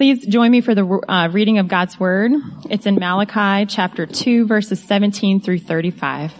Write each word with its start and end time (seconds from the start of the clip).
Please 0.00 0.24
join 0.26 0.50
me 0.50 0.62
for 0.62 0.74
the 0.74 0.86
uh, 0.86 1.28
reading 1.28 1.58
of 1.58 1.68
God's 1.68 2.00
Word. 2.00 2.32
It's 2.70 2.86
in 2.86 2.94
Malachi 2.94 3.66
chapter 3.66 4.06
2 4.06 4.46
verses 4.46 4.82
17 4.82 5.42
through 5.42 5.58
35. 5.58 6.32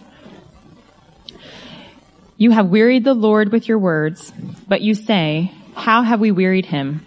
You 2.38 2.53
have 2.53 2.71
wearied 2.71 3.04
the 3.04 3.12
Lord 3.12 3.53
with 3.53 3.69
your 3.69 3.79
words, 3.79 4.33
but 4.67 4.81
you 4.81 4.95
say, 4.95 5.53
how 5.75 6.03
have 6.03 6.21
we 6.21 6.31
wearied 6.31 6.65
him? 6.65 7.04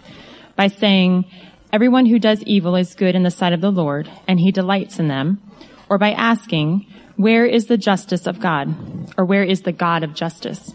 By 0.54 0.68
saying, 0.68 1.24
everyone 1.72 2.06
who 2.06 2.20
does 2.20 2.40
evil 2.44 2.76
is 2.76 2.94
good 2.94 3.16
in 3.16 3.24
the 3.24 3.32
sight 3.32 3.52
of 3.52 3.60
the 3.60 3.72
Lord, 3.72 4.08
and 4.28 4.38
he 4.38 4.52
delights 4.52 5.00
in 5.00 5.08
them. 5.08 5.42
Or 5.90 5.98
by 5.98 6.12
asking, 6.12 6.86
where 7.16 7.44
is 7.44 7.66
the 7.66 7.76
justice 7.76 8.28
of 8.28 8.38
God? 8.38 8.72
Or 9.18 9.24
where 9.24 9.42
is 9.42 9.62
the 9.62 9.72
God 9.72 10.04
of 10.04 10.14
justice? 10.14 10.72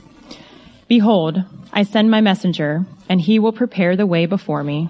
Behold, 0.90 1.38
I 1.72 1.84
send 1.84 2.12
my 2.12 2.20
messenger, 2.20 2.86
and 3.08 3.22
he 3.22 3.40
will 3.40 3.54
prepare 3.54 3.96
the 3.96 4.06
way 4.06 4.26
before 4.26 4.62
me. 4.62 4.90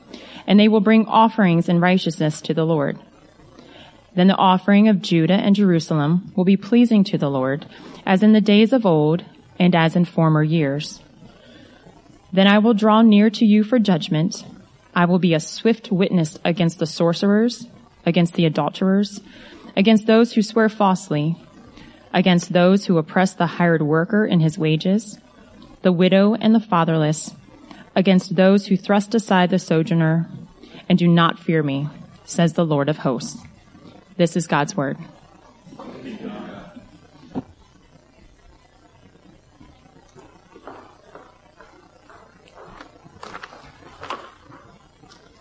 and 0.47 0.59
they 0.59 0.67
will 0.67 0.81
bring 0.81 1.05
offerings 1.05 1.69
in 1.69 1.79
righteousness 1.79 2.41
to 2.41 2.53
the 2.53 2.65
Lord. 2.65 2.99
Then 4.15 4.27
the 4.27 4.35
offering 4.35 4.89
of 4.89 5.01
Judah 5.01 5.33
and 5.33 5.55
Jerusalem 5.55 6.33
will 6.35 6.43
be 6.43 6.57
pleasing 6.57 7.03
to 7.05 7.17
the 7.17 7.29
Lord, 7.29 7.65
as 8.05 8.23
in 8.23 8.33
the 8.33 8.41
days 8.41 8.73
of 8.73 8.85
old 8.85 9.23
and 9.57 9.73
as 9.75 9.95
in 9.95 10.05
former 10.05 10.43
years. 10.43 11.01
Then 12.33 12.47
I 12.47 12.59
will 12.59 12.73
draw 12.73 13.01
near 13.01 13.29
to 13.29 13.45
you 13.45 13.63
for 13.63 13.79
judgment. 13.79 14.45
I 14.93 15.05
will 15.05 15.19
be 15.19 15.33
a 15.33 15.39
swift 15.39 15.91
witness 15.91 16.37
against 16.43 16.79
the 16.79 16.87
sorcerers, 16.87 17.67
against 18.05 18.33
the 18.33 18.45
adulterers, 18.45 19.21
against 19.75 20.07
those 20.07 20.33
who 20.33 20.41
swear 20.41 20.67
falsely, 20.67 21.37
against 22.13 22.51
those 22.51 22.85
who 22.85 22.97
oppress 22.97 23.33
the 23.33 23.47
hired 23.47 23.81
worker 23.81 24.25
in 24.25 24.39
his 24.39 24.57
wages, 24.57 25.17
the 25.81 25.91
widow 25.91 26.35
and 26.35 26.53
the 26.53 26.59
fatherless, 26.59 27.33
against 27.95 28.35
those 28.35 28.67
who 28.67 28.77
thrust 28.77 29.15
aside 29.15 29.49
the 29.49 29.59
sojourner 29.59 30.29
and 30.87 30.97
do 30.97 31.07
not 31.07 31.39
fear 31.39 31.63
me, 31.63 31.87
says 32.25 32.53
the 32.53 32.65
Lord 32.65 32.89
of 32.89 32.97
hosts. 32.97 33.41
This 34.17 34.35
is 34.35 34.47
God's 34.47 34.75
word. 34.75 34.97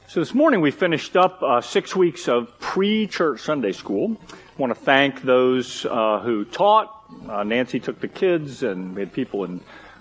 So 0.08 0.18
this 0.18 0.34
morning 0.34 0.60
we 0.60 0.72
finished 0.72 1.16
up 1.16 1.40
uh, 1.40 1.60
six 1.60 1.94
weeks 1.94 2.26
of 2.26 2.58
pre-church 2.58 3.42
Sunday 3.42 3.70
school. 3.70 4.16
I 4.32 4.34
want 4.56 4.74
to 4.74 4.80
thank 4.80 5.22
those 5.22 5.86
uh, 5.86 6.18
who 6.18 6.44
taught. 6.44 6.92
Uh, 7.28 7.44
Nancy 7.44 7.78
took 7.78 8.00
the 8.00 8.08
kids, 8.08 8.64
and 8.64 8.96
we 8.96 9.02
had 9.02 9.12
people 9.12 9.44
in 9.44 9.60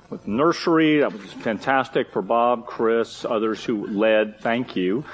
with 0.10 0.28
nursery. 0.28 1.00
That 1.00 1.14
was 1.14 1.32
fantastic 1.32 2.12
for 2.12 2.22
Bob, 2.22 2.66
Chris, 2.66 3.26
others 3.26 3.64
who 3.64 3.88
led. 3.88 4.40
Thank 4.40 4.76
you. 4.76 5.06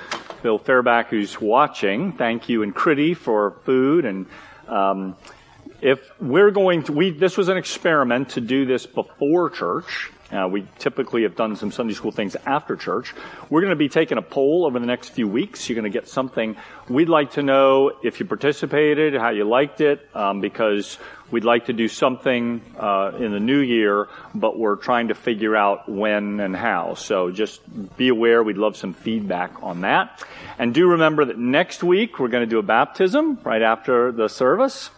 Bill 0.41 0.59
Fairback, 0.59 1.07
who's 1.07 1.39
watching. 1.39 2.13
Thank 2.13 2.49
you, 2.49 2.63
and 2.63 2.75
Critty 2.75 3.15
for 3.15 3.57
food. 3.65 4.05
And 4.05 4.27
um, 4.67 5.15
if 5.81 5.99
we're 6.19 6.51
going 6.51 6.83
to, 6.83 6.93
we 6.93 7.11
this 7.11 7.37
was 7.37 7.49
an 7.49 7.57
experiment 7.57 8.29
to 8.29 8.41
do 8.41 8.65
this 8.65 8.85
before 8.85 9.49
church. 9.49 10.11
Uh, 10.31 10.47
we 10.47 10.65
typically 10.79 11.23
have 11.23 11.35
done 11.35 11.55
some 11.55 11.71
Sunday 11.71 11.93
school 11.93 12.11
things 12.11 12.35
after 12.45 12.75
church. 12.75 13.13
We're 13.49 13.61
going 13.61 13.71
to 13.71 13.75
be 13.75 13.89
taking 13.89 14.17
a 14.17 14.23
poll 14.23 14.65
over 14.65 14.79
the 14.79 14.87
next 14.87 15.09
few 15.09 15.27
weeks. 15.27 15.69
You're 15.69 15.75
going 15.75 15.91
to 15.91 15.95
get 15.99 16.07
something. 16.07 16.55
We'd 16.89 17.09
like 17.09 17.33
to 17.33 17.43
know 17.43 17.91
if 18.03 18.19
you 18.19 18.25
participated, 18.25 19.13
how 19.13 19.29
you 19.29 19.43
liked 19.43 19.81
it, 19.81 20.07
um, 20.15 20.41
because 20.41 20.97
we'd 21.29 21.43
like 21.43 21.65
to 21.65 21.73
do 21.73 21.87
something 21.87 22.61
uh, 22.77 23.11
in 23.19 23.31
the 23.31 23.39
new 23.39 23.59
year, 23.59 24.07
but 24.33 24.57
we're 24.57 24.77
trying 24.77 25.09
to 25.09 25.15
figure 25.15 25.55
out 25.55 25.87
when 25.87 26.39
and 26.39 26.55
how. 26.55 26.95
So 26.95 27.29
just 27.29 27.61
be 27.95 28.07
aware. 28.07 28.43
We'd 28.43 28.57
love 28.57 28.77
some 28.77 28.93
feedback 28.93 29.61
on 29.61 29.81
that. 29.81 30.23
And 30.57 30.73
do 30.73 30.87
remember 30.87 31.25
that 31.25 31.37
next 31.37 31.83
week 31.83 32.17
we're 32.17 32.29
going 32.29 32.43
to 32.43 32.49
do 32.49 32.59
a 32.59 32.63
baptism 32.63 33.39
right 33.43 33.61
after 33.61 34.11
the 34.11 34.27
service. 34.27 34.89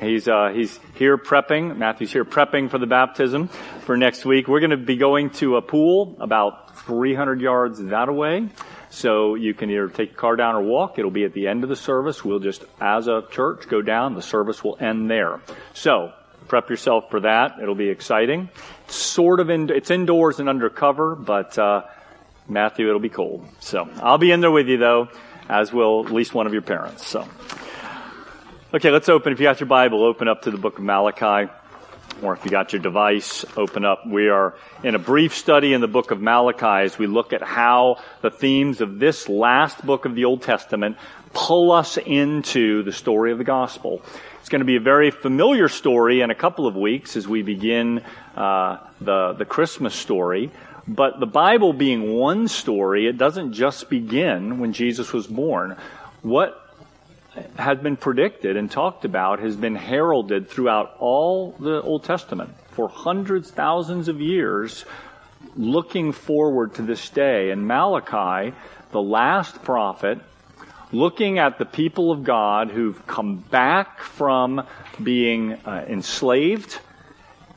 He's 0.00 0.28
uh, 0.28 0.50
he's 0.54 0.78
here 0.94 1.16
prepping. 1.16 1.76
Matthew's 1.76 2.12
here 2.12 2.24
prepping 2.24 2.70
for 2.70 2.78
the 2.78 2.86
baptism 2.86 3.48
for 3.84 3.96
next 3.96 4.24
week. 4.24 4.46
We're 4.46 4.60
going 4.60 4.70
to 4.70 4.76
be 4.76 4.96
going 4.96 5.30
to 5.30 5.56
a 5.56 5.62
pool 5.62 6.16
about 6.20 6.78
300 6.80 7.40
yards 7.40 7.82
that 7.82 8.08
away. 8.08 8.48
So 8.90 9.34
you 9.34 9.52
can 9.52 9.70
either 9.70 9.88
take 9.88 10.12
a 10.12 10.14
car 10.14 10.36
down 10.36 10.54
or 10.54 10.62
walk. 10.62 10.98
It'll 10.98 11.10
be 11.10 11.24
at 11.24 11.32
the 11.32 11.48
end 11.48 11.64
of 11.64 11.68
the 11.68 11.76
service. 11.76 12.24
We'll 12.24 12.38
just, 12.38 12.64
as 12.80 13.08
a 13.08 13.24
church, 13.30 13.68
go 13.68 13.82
down. 13.82 14.14
The 14.14 14.22
service 14.22 14.62
will 14.62 14.76
end 14.80 15.10
there. 15.10 15.40
So 15.74 16.12
prep 16.48 16.70
yourself 16.70 17.10
for 17.10 17.20
that. 17.20 17.58
It'll 17.60 17.74
be 17.74 17.88
exciting. 17.88 18.48
It's 18.84 18.96
sort 18.96 19.40
of 19.40 19.50
in, 19.50 19.70
it's 19.70 19.90
indoors 19.90 20.40
and 20.40 20.48
undercover, 20.48 21.14
but 21.14 21.58
uh, 21.58 21.82
Matthew, 22.48 22.88
it'll 22.88 23.00
be 23.00 23.08
cold. 23.08 23.46
So 23.60 23.88
I'll 23.96 24.18
be 24.18 24.30
in 24.30 24.40
there 24.40 24.50
with 24.50 24.68
you 24.68 24.78
though, 24.78 25.08
as 25.48 25.72
will 25.72 26.06
at 26.06 26.12
least 26.12 26.32
one 26.32 26.46
of 26.46 26.52
your 26.52 26.62
parents. 26.62 27.06
So. 27.06 27.26
Okay, 28.74 28.90
let's 28.90 29.08
open. 29.08 29.32
If 29.32 29.38
you 29.38 29.44
got 29.44 29.60
your 29.60 29.68
Bible, 29.68 30.02
open 30.02 30.26
up 30.26 30.42
to 30.42 30.50
the 30.50 30.58
book 30.58 30.78
of 30.78 30.84
Malachi. 30.84 31.48
Or 32.20 32.32
if 32.34 32.44
you 32.44 32.50
got 32.50 32.72
your 32.72 32.82
device, 32.82 33.44
open 33.56 33.84
up. 33.84 34.04
We 34.04 34.28
are 34.28 34.56
in 34.82 34.96
a 34.96 34.98
brief 34.98 35.36
study 35.36 35.72
in 35.72 35.80
the 35.80 35.86
book 35.86 36.10
of 36.10 36.20
Malachi 36.20 36.84
as 36.84 36.98
we 36.98 37.06
look 37.06 37.32
at 37.32 37.42
how 37.42 38.02
the 38.22 38.30
themes 38.30 38.80
of 38.80 38.98
this 38.98 39.28
last 39.28 39.86
book 39.86 40.04
of 40.04 40.16
the 40.16 40.24
Old 40.24 40.42
Testament 40.42 40.96
pull 41.32 41.70
us 41.70 41.96
into 41.96 42.82
the 42.82 42.90
story 42.90 43.30
of 43.30 43.38
the 43.38 43.44
gospel. 43.44 44.02
It's 44.40 44.48
going 44.48 44.62
to 44.62 44.66
be 44.66 44.76
a 44.76 44.80
very 44.80 45.12
familiar 45.12 45.68
story 45.68 46.20
in 46.20 46.32
a 46.32 46.34
couple 46.34 46.66
of 46.66 46.74
weeks 46.74 47.16
as 47.16 47.28
we 47.28 47.42
begin 47.42 48.02
uh, 48.34 48.78
the 49.00 49.34
the 49.34 49.44
Christmas 49.44 49.94
story. 49.94 50.50
But 50.88 51.20
the 51.20 51.26
Bible 51.26 51.72
being 51.72 52.14
one 52.14 52.48
story, 52.48 53.06
it 53.06 53.16
doesn't 53.16 53.52
just 53.52 53.88
begin 53.88 54.58
when 54.58 54.72
Jesus 54.72 55.12
was 55.12 55.28
born. 55.28 55.76
What 56.22 56.65
had 57.58 57.82
been 57.82 57.96
predicted 57.96 58.56
and 58.56 58.70
talked 58.70 59.04
about 59.04 59.40
has 59.40 59.56
been 59.56 59.74
heralded 59.74 60.48
throughout 60.48 60.96
all 60.98 61.52
the 61.52 61.82
Old 61.82 62.04
Testament 62.04 62.54
for 62.70 62.88
hundreds, 62.88 63.50
thousands 63.50 64.08
of 64.08 64.20
years, 64.20 64.84
looking 65.56 66.12
forward 66.12 66.74
to 66.74 66.82
this 66.82 67.08
day. 67.10 67.50
And 67.50 67.66
Malachi, 67.66 68.54
the 68.92 69.02
last 69.02 69.62
prophet, 69.62 70.20
looking 70.92 71.38
at 71.38 71.58
the 71.58 71.64
people 71.64 72.12
of 72.12 72.24
God 72.24 72.70
who've 72.70 73.06
come 73.06 73.36
back 73.36 74.00
from 74.00 74.66
being 75.02 75.54
uh, 75.54 75.84
enslaved 75.88 76.78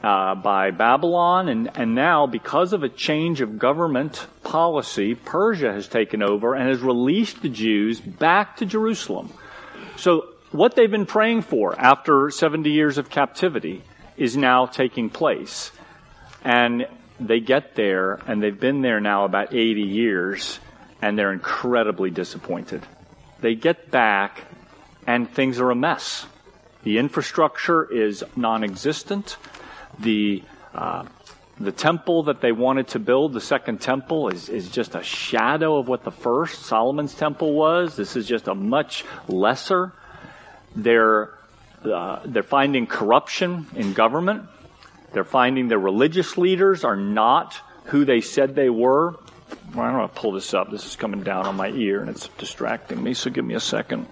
uh, 0.02 0.36
by 0.36 0.72
Babylon, 0.72 1.50
and, 1.50 1.70
and 1.76 1.94
now, 1.94 2.26
because 2.26 2.72
of 2.72 2.84
a 2.84 2.90
change 2.90 3.42
of 3.42 3.60
government 3.60 4.26
policy, 4.44 5.14
Persia 5.14 5.74
has 5.74 5.90
taken 5.90 6.24
over 6.24 6.56
and 6.56 6.70
has 6.70 6.80
released 6.80 7.42
the 7.42 7.50
Jews 7.50 8.00
back 8.00 8.58
to 8.58 8.66
Jerusalem. 8.66 9.30
So 10.00 10.30
what 10.52 10.76
they've 10.76 10.90
been 10.90 11.06
praying 11.06 11.42
for 11.42 11.78
after 11.78 12.30
70 12.32 12.70
years 12.70 12.98
of 12.98 13.10
captivity 13.10 13.84
is 14.16 14.38
now 14.38 14.66
taking 14.66 15.10
place. 15.10 15.74
And 16.42 16.88
they 17.20 17.42
get 17.42 17.76
there, 17.76 18.14
and 18.26 18.42
they've 18.42 18.58
been 18.58 18.82
there 18.82 19.02
now 19.02 19.26
about 19.26 19.54
80 19.54 19.82
years, 19.82 20.62
and 21.02 21.20
they're 21.20 21.34
incredibly 21.34 22.12
disappointed. 22.12 22.82
They 23.42 23.56
get 23.56 23.92
back, 23.92 24.46
and 25.06 25.30
things 25.30 25.60
are 25.60 25.70
a 25.70 25.76
mess. 25.76 26.26
The 26.84 26.98
infrastructure 26.98 27.84
is 27.84 28.24
non-existent. 28.38 29.36
The 30.00 30.44
uh, 30.74 31.04
the 31.60 31.72
temple 31.72 32.24
that 32.24 32.40
they 32.40 32.52
wanted 32.52 32.88
to 32.90 33.00
build, 33.00 33.34
the 33.34 33.42
second 33.42 33.82
temple, 33.82 34.30
is, 34.30 34.48
is 34.48 34.70
just 34.70 34.96
a 34.96 35.04
shadow 35.04 35.78
of 35.78 35.88
what 35.88 36.04
the 36.04 36.12
first, 36.12 36.64
Solomon's 36.64 37.14
temple, 37.14 37.54
was. 37.54 37.96
This 37.98 38.16
is 38.16 38.26
just 38.26 38.48
a 38.48 38.56
much 38.56 39.04
lesser. 39.28 39.92
They're, 40.76 41.34
uh, 41.84 42.22
they're 42.24 42.44
finding 42.44 42.88
corruption 42.88 43.68
in 43.76 43.94
government. 43.94 44.44
They're 45.12 45.26
finding 45.26 45.68
their 45.68 45.80
religious 45.80 46.38
leaders 46.38 46.86
are 46.86 46.96
not 46.96 47.60
who 47.86 48.06
they 48.06 48.22
said 48.22 48.56
they 48.56 48.70
were. 48.70 49.16
Well, 49.74 49.86
I 49.86 49.90
don't 49.90 50.00
want 50.00 50.16
to 50.16 50.22
pull 50.22 50.32
this 50.32 50.54
up. 50.54 50.72
This 50.72 50.86
is 50.86 50.96
coming 50.96 51.24
down 51.24 51.46
on 51.46 51.56
my 51.56 51.70
ear 51.70 52.00
and 52.00 52.10
it's 52.10 52.28
distracting 52.38 53.04
me, 53.04 53.14
so 53.14 53.30
give 53.30 53.44
me 53.44 53.56
a 53.56 53.60
second. 53.60 54.08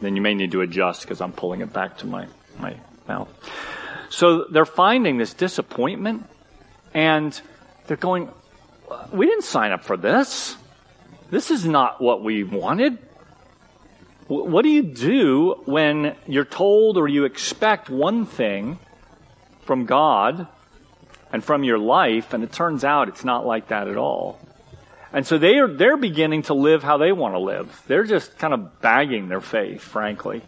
Then 0.00 0.16
you 0.16 0.22
may 0.22 0.34
need 0.34 0.52
to 0.52 0.62
adjust 0.62 1.02
because 1.02 1.20
I'm 1.20 1.32
pulling 1.32 1.60
it 1.60 1.72
back 1.72 1.98
to 1.98 2.06
my, 2.06 2.28
my 2.58 2.76
mouth. 3.06 3.28
So 4.14 4.44
they're 4.44 4.64
finding 4.64 5.18
this 5.18 5.34
disappointment 5.34 6.24
and 6.94 7.38
they're 7.88 7.96
going, 7.96 8.30
we 9.12 9.26
didn't 9.26 9.42
sign 9.42 9.72
up 9.72 9.82
for 9.84 9.96
this. 9.96 10.56
This 11.30 11.50
is 11.50 11.66
not 11.66 12.00
what 12.00 12.22
we 12.22 12.44
wanted. 12.44 12.98
What 14.28 14.62
do 14.62 14.68
you 14.68 14.84
do 14.84 15.60
when 15.64 16.14
you're 16.28 16.44
told 16.44 16.96
or 16.96 17.08
you 17.08 17.24
expect 17.24 17.90
one 17.90 18.24
thing 18.24 18.78
from 19.62 19.84
God 19.84 20.46
and 21.32 21.42
from 21.42 21.64
your 21.64 21.78
life, 21.78 22.32
and 22.32 22.44
it 22.44 22.52
turns 22.52 22.84
out 22.84 23.08
it's 23.08 23.24
not 23.24 23.44
like 23.44 23.68
that 23.68 23.88
at 23.88 23.96
all? 23.96 24.38
And 25.12 25.26
so 25.26 25.38
they 25.38 25.58
are, 25.58 25.66
they're 25.66 25.96
beginning 25.96 26.42
to 26.42 26.54
live 26.54 26.84
how 26.84 26.98
they 26.98 27.10
want 27.10 27.34
to 27.34 27.40
live. 27.40 27.82
They're 27.88 28.04
just 28.04 28.38
kind 28.38 28.54
of 28.54 28.80
bagging 28.80 29.28
their 29.28 29.40
faith, 29.40 29.82
frankly. 29.82 30.42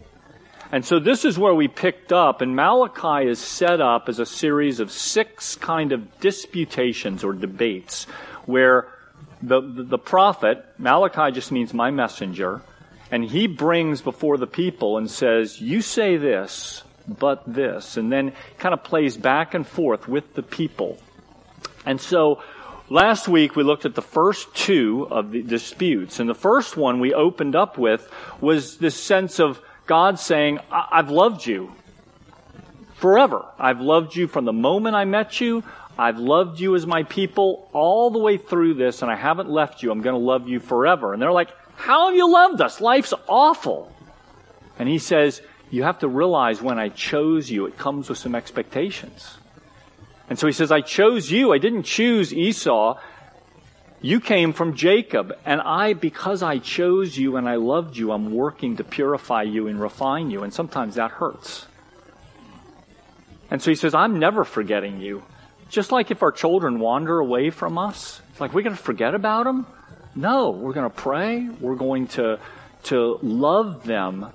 And 0.72 0.84
so 0.84 0.98
this 0.98 1.24
is 1.24 1.38
where 1.38 1.54
we 1.54 1.68
picked 1.68 2.12
up, 2.12 2.40
and 2.40 2.56
Malachi 2.56 3.28
is 3.28 3.38
set 3.38 3.80
up 3.80 4.08
as 4.08 4.18
a 4.18 4.26
series 4.26 4.80
of 4.80 4.90
six 4.90 5.54
kind 5.54 5.92
of 5.92 6.20
disputations 6.20 7.22
or 7.22 7.32
debates 7.32 8.04
where 8.46 8.88
the, 9.42 9.60
the, 9.60 9.98
prophet, 9.98 10.64
Malachi 10.78 11.32
just 11.32 11.52
means 11.52 11.72
my 11.72 11.90
messenger, 11.90 12.62
and 13.10 13.24
he 13.24 13.46
brings 13.46 14.00
before 14.00 14.38
the 14.38 14.46
people 14.46 14.98
and 14.98 15.10
says, 15.10 15.60
You 15.60 15.82
say 15.82 16.16
this, 16.16 16.82
but 17.06 17.42
this, 17.46 17.96
and 17.96 18.10
then 18.10 18.32
kind 18.58 18.72
of 18.72 18.82
plays 18.82 19.16
back 19.16 19.54
and 19.54 19.66
forth 19.66 20.08
with 20.08 20.34
the 20.34 20.42
people. 20.42 20.98
And 21.84 22.00
so 22.00 22.42
last 22.88 23.28
week 23.28 23.54
we 23.54 23.62
looked 23.62 23.84
at 23.84 23.94
the 23.94 24.02
first 24.02 24.52
two 24.54 25.06
of 25.10 25.30
the 25.30 25.42
disputes, 25.42 26.18
and 26.18 26.28
the 26.28 26.34
first 26.34 26.76
one 26.76 26.98
we 26.98 27.14
opened 27.14 27.54
up 27.54 27.78
with 27.78 28.10
was 28.40 28.78
this 28.78 29.00
sense 29.00 29.38
of 29.38 29.60
God 29.86 30.18
saying, 30.18 30.58
I've 30.70 31.10
loved 31.10 31.46
you 31.46 31.72
forever. 32.94 33.44
I've 33.58 33.80
loved 33.80 34.16
you 34.16 34.26
from 34.26 34.44
the 34.44 34.52
moment 34.52 34.96
I 34.96 35.04
met 35.04 35.40
you. 35.40 35.62
I've 35.98 36.18
loved 36.18 36.60
you 36.60 36.74
as 36.74 36.86
my 36.86 37.04
people 37.04 37.70
all 37.72 38.10
the 38.10 38.18
way 38.18 38.36
through 38.36 38.74
this, 38.74 39.02
and 39.02 39.10
I 39.10 39.16
haven't 39.16 39.48
left 39.48 39.82
you. 39.82 39.90
I'm 39.90 40.02
going 40.02 40.18
to 40.18 40.24
love 40.24 40.48
you 40.48 40.60
forever. 40.60 41.12
And 41.12 41.22
they're 41.22 41.32
like, 41.32 41.50
How 41.76 42.08
have 42.08 42.16
you 42.16 42.30
loved 42.30 42.60
us? 42.60 42.80
Life's 42.80 43.14
awful. 43.28 43.92
And 44.78 44.88
he 44.88 44.98
says, 44.98 45.40
You 45.70 45.84
have 45.84 46.00
to 46.00 46.08
realize 46.08 46.60
when 46.60 46.78
I 46.78 46.90
chose 46.90 47.50
you, 47.50 47.66
it 47.66 47.78
comes 47.78 48.08
with 48.08 48.18
some 48.18 48.34
expectations. 48.34 49.38
And 50.28 50.38
so 50.38 50.46
he 50.46 50.52
says, 50.52 50.72
I 50.72 50.80
chose 50.80 51.30
you. 51.30 51.52
I 51.52 51.58
didn't 51.58 51.84
choose 51.84 52.34
Esau. 52.34 52.98
You 54.02 54.20
came 54.20 54.52
from 54.52 54.74
Jacob, 54.74 55.36
and 55.44 55.60
I, 55.60 55.94
because 55.94 56.42
I 56.42 56.58
chose 56.58 57.16
you 57.16 57.36
and 57.36 57.48
I 57.48 57.56
loved 57.56 57.96
you, 57.96 58.12
I'm 58.12 58.32
working 58.32 58.76
to 58.76 58.84
purify 58.84 59.42
you 59.42 59.68
and 59.68 59.80
refine 59.80 60.30
you, 60.30 60.42
and 60.42 60.52
sometimes 60.52 60.96
that 60.96 61.10
hurts. 61.12 61.66
And 63.50 63.62
so 63.62 63.70
he 63.70 63.74
says, 63.74 63.94
I'm 63.94 64.18
never 64.18 64.44
forgetting 64.44 65.00
you. 65.00 65.22
Just 65.68 65.92
like 65.92 66.10
if 66.10 66.22
our 66.22 66.32
children 66.32 66.78
wander 66.78 67.18
away 67.18 67.50
from 67.50 67.78
us, 67.78 68.20
it's 68.30 68.40
like 68.40 68.52
we're 68.52 68.62
going 68.62 68.76
to 68.76 68.82
forget 68.82 69.14
about 69.14 69.44
them. 69.44 69.66
No, 70.14 70.50
we're 70.50 70.72
going 70.72 70.88
to 70.88 70.96
pray. 70.96 71.48
We're 71.48 71.74
going 71.74 72.06
to, 72.08 72.38
to 72.84 73.18
love 73.22 73.84
them 73.84 74.26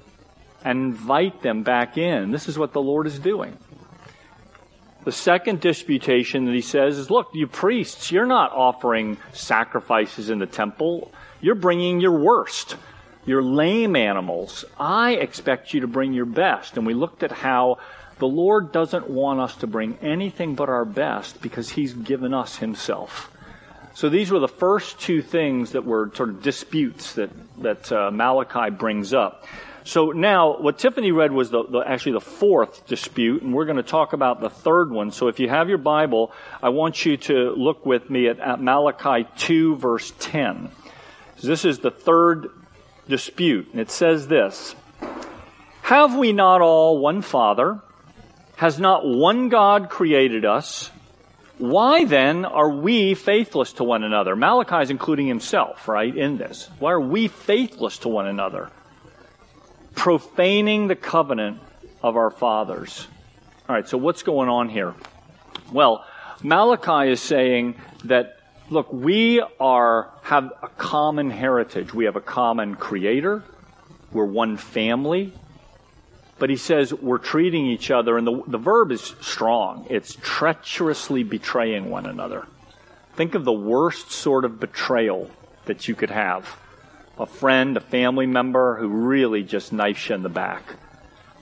and 0.63 0.79
invite 0.79 1.41
them 1.41 1.63
back 1.63 1.97
in. 1.97 2.31
This 2.31 2.47
is 2.47 2.57
what 2.57 2.73
the 2.73 2.81
Lord 2.81 3.07
is 3.07 3.19
doing. 3.19 3.57
The 5.03 5.12
second 5.12 5.62
disputation 5.62 6.45
that 6.45 6.53
he 6.53 6.62
says 6.62 6.98
is, 6.98 7.09
look, 7.09 7.30
you 7.33 7.48
priests, 7.48 8.12
you're 8.12 8.27
not 8.27 8.51
offering 8.51 9.18
sacrifices 9.33 10.30
in 10.30 10.38
the 10.38 10.45
temple. 10.45 11.12
You're 11.42 11.56
bringing 11.56 12.00
your 12.00 12.19
worst, 12.19 12.75
your 13.25 13.42
lame 13.42 13.95
animals. 13.95 14.63
I 14.80 15.13
expect 15.13 15.74
you 15.74 15.81
to 15.81 15.88
bring 15.88 16.13
your 16.13 16.25
best. 16.25 16.77
And 16.77 16.86
we 16.86 16.94
looked 16.94 17.24
at 17.24 17.31
how 17.31 17.80
the 18.19 18.27
Lord 18.27 18.71
doesn't 18.71 19.09
want 19.09 19.39
us 19.39 19.56
to 19.57 19.68
bring 19.68 19.98
anything 20.03 20.53
but 20.53 20.69
our 20.69 20.86
best 20.86 21.42
because 21.42 21.69
he's 21.71 21.94
given 21.94 22.36
us 22.36 22.57
himself. 22.57 23.31
So 23.95 24.07
these 24.07 24.30
were 24.31 24.39
the 24.39 24.48
first 24.48 25.00
two 25.00 25.24
things 25.24 25.71
that 25.71 25.83
were 25.83 26.12
sort 26.13 26.30
of 26.30 26.44
disputes 26.44 27.13
that, 27.13 27.31
that 27.63 27.92
uh, 27.92 28.12
Malachi 28.12 28.69
brings 28.69 29.13
up. 29.13 29.45
So 29.83 30.11
now, 30.11 30.57
what 30.57 30.77
Tiffany 30.77 31.11
read 31.11 31.31
was 31.31 31.49
the, 31.49 31.63
the, 31.63 31.79
actually 31.79 32.13
the 32.13 32.21
fourth 32.21 32.85
dispute, 32.87 33.41
and 33.41 33.53
we're 33.53 33.65
going 33.65 33.77
to 33.77 33.83
talk 33.83 34.13
about 34.13 34.39
the 34.39 34.49
third 34.49 34.91
one. 34.91 35.11
So 35.11 35.27
if 35.27 35.39
you 35.39 35.49
have 35.49 35.69
your 35.69 35.79
Bible, 35.79 36.31
I 36.61 36.69
want 36.69 37.03
you 37.05 37.17
to 37.17 37.51
look 37.51 37.85
with 37.85 38.09
me 38.09 38.27
at, 38.27 38.39
at 38.39 38.61
Malachi 38.61 39.27
2, 39.37 39.77
verse 39.77 40.13
10. 40.19 40.69
So 41.37 41.47
this 41.47 41.65
is 41.65 41.79
the 41.79 41.89
third 41.89 42.51
dispute, 43.09 43.69
and 43.71 43.81
it 43.81 43.89
says 43.89 44.27
this 44.27 44.75
Have 45.81 46.15
we 46.15 46.31
not 46.31 46.61
all 46.61 46.99
one 46.99 47.21
Father? 47.23 47.79
Has 48.57 48.79
not 48.79 49.03
one 49.03 49.49
God 49.49 49.89
created 49.89 50.45
us? 50.45 50.91
Why 51.57 52.05
then 52.05 52.45
are 52.45 52.69
we 52.69 53.15
faithless 53.15 53.73
to 53.73 53.83
one 53.83 54.03
another? 54.03 54.35
Malachi 54.35 54.83
is 54.83 54.89
including 54.91 55.27
himself, 55.27 55.87
right, 55.87 56.15
in 56.15 56.37
this. 56.37 56.69
Why 56.77 56.91
are 56.91 56.99
we 56.99 57.27
faithless 57.27 57.99
to 57.99 58.09
one 58.09 58.27
another? 58.27 58.69
Profaning 59.95 60.88
the 60.88 60.95
covenant 60.95 61.59
of 62.01 62.15
our 62.17 62.29
fathers. 62.29 63.07
All 63.67 63.75
right, 63.75 63.88
so 63.88 63.97
what's 63.97 64.23
going 64.23 64.49
on 64.49 64.69
here? 64.69 64.93
Well, 65.71 66.05
Malachi 66.43 67.11
is 67.11 67.21
saying 67.21 67.75
that 68.05 68.38
look, 68.69 68.91
we 68.91 69.41
are 69.59 70.09
have 70.23 70.51
a 70.63 70.67
common 70.69 71.29
heritage. 71.29 71.93
We 71.93 72.05
have 72.05 72.15
a 72.15 72.21
common 72.21 72.75
creator. 72.75 73.43
We're 74.11 74.25
one 74.25 74.57
family. 74.57 75.33
But 76.39 76.49
he 76.49 76.57
says 76.57 76.91
we're 76.91 77.19
treating 77.19 77.67
each 77.67 77.91
other, 77.91 78.17
and 78.17 78.25
the, 78.25 78.41
the 78.47 78.57
verb 78.57 78.91
is 78.91 79.13
strong. 79.21 79.85
It's 79.91 80.17
treacherously 80.21 81.23
betraying 81.23 81.91
one 81.91 82.07
another. 82.07 82.47
Think 83.15 83.35
of 83.35 83.45
the 83.45 83.53
worst 83.53 84.11
sort 84.11 84.43
of 84.43 84.59
betrayal 84.59 85.29
that 85.65 85.88
you 85.88 85.93
could 85.93 86.09
have 86.09 86.57
a 87.21 87.25
friend, 87.27 87.77
a 87.77 87.81
family 87.81 88.25
member 88.25 88.75
who 88.75 88.88
really 88.88 89.44
just 89.44 89.71
knifes 89.71 90.09
you 90.09 90.15
in 90.15 90.23
the 90.23 90.29
back. 90.29 90.63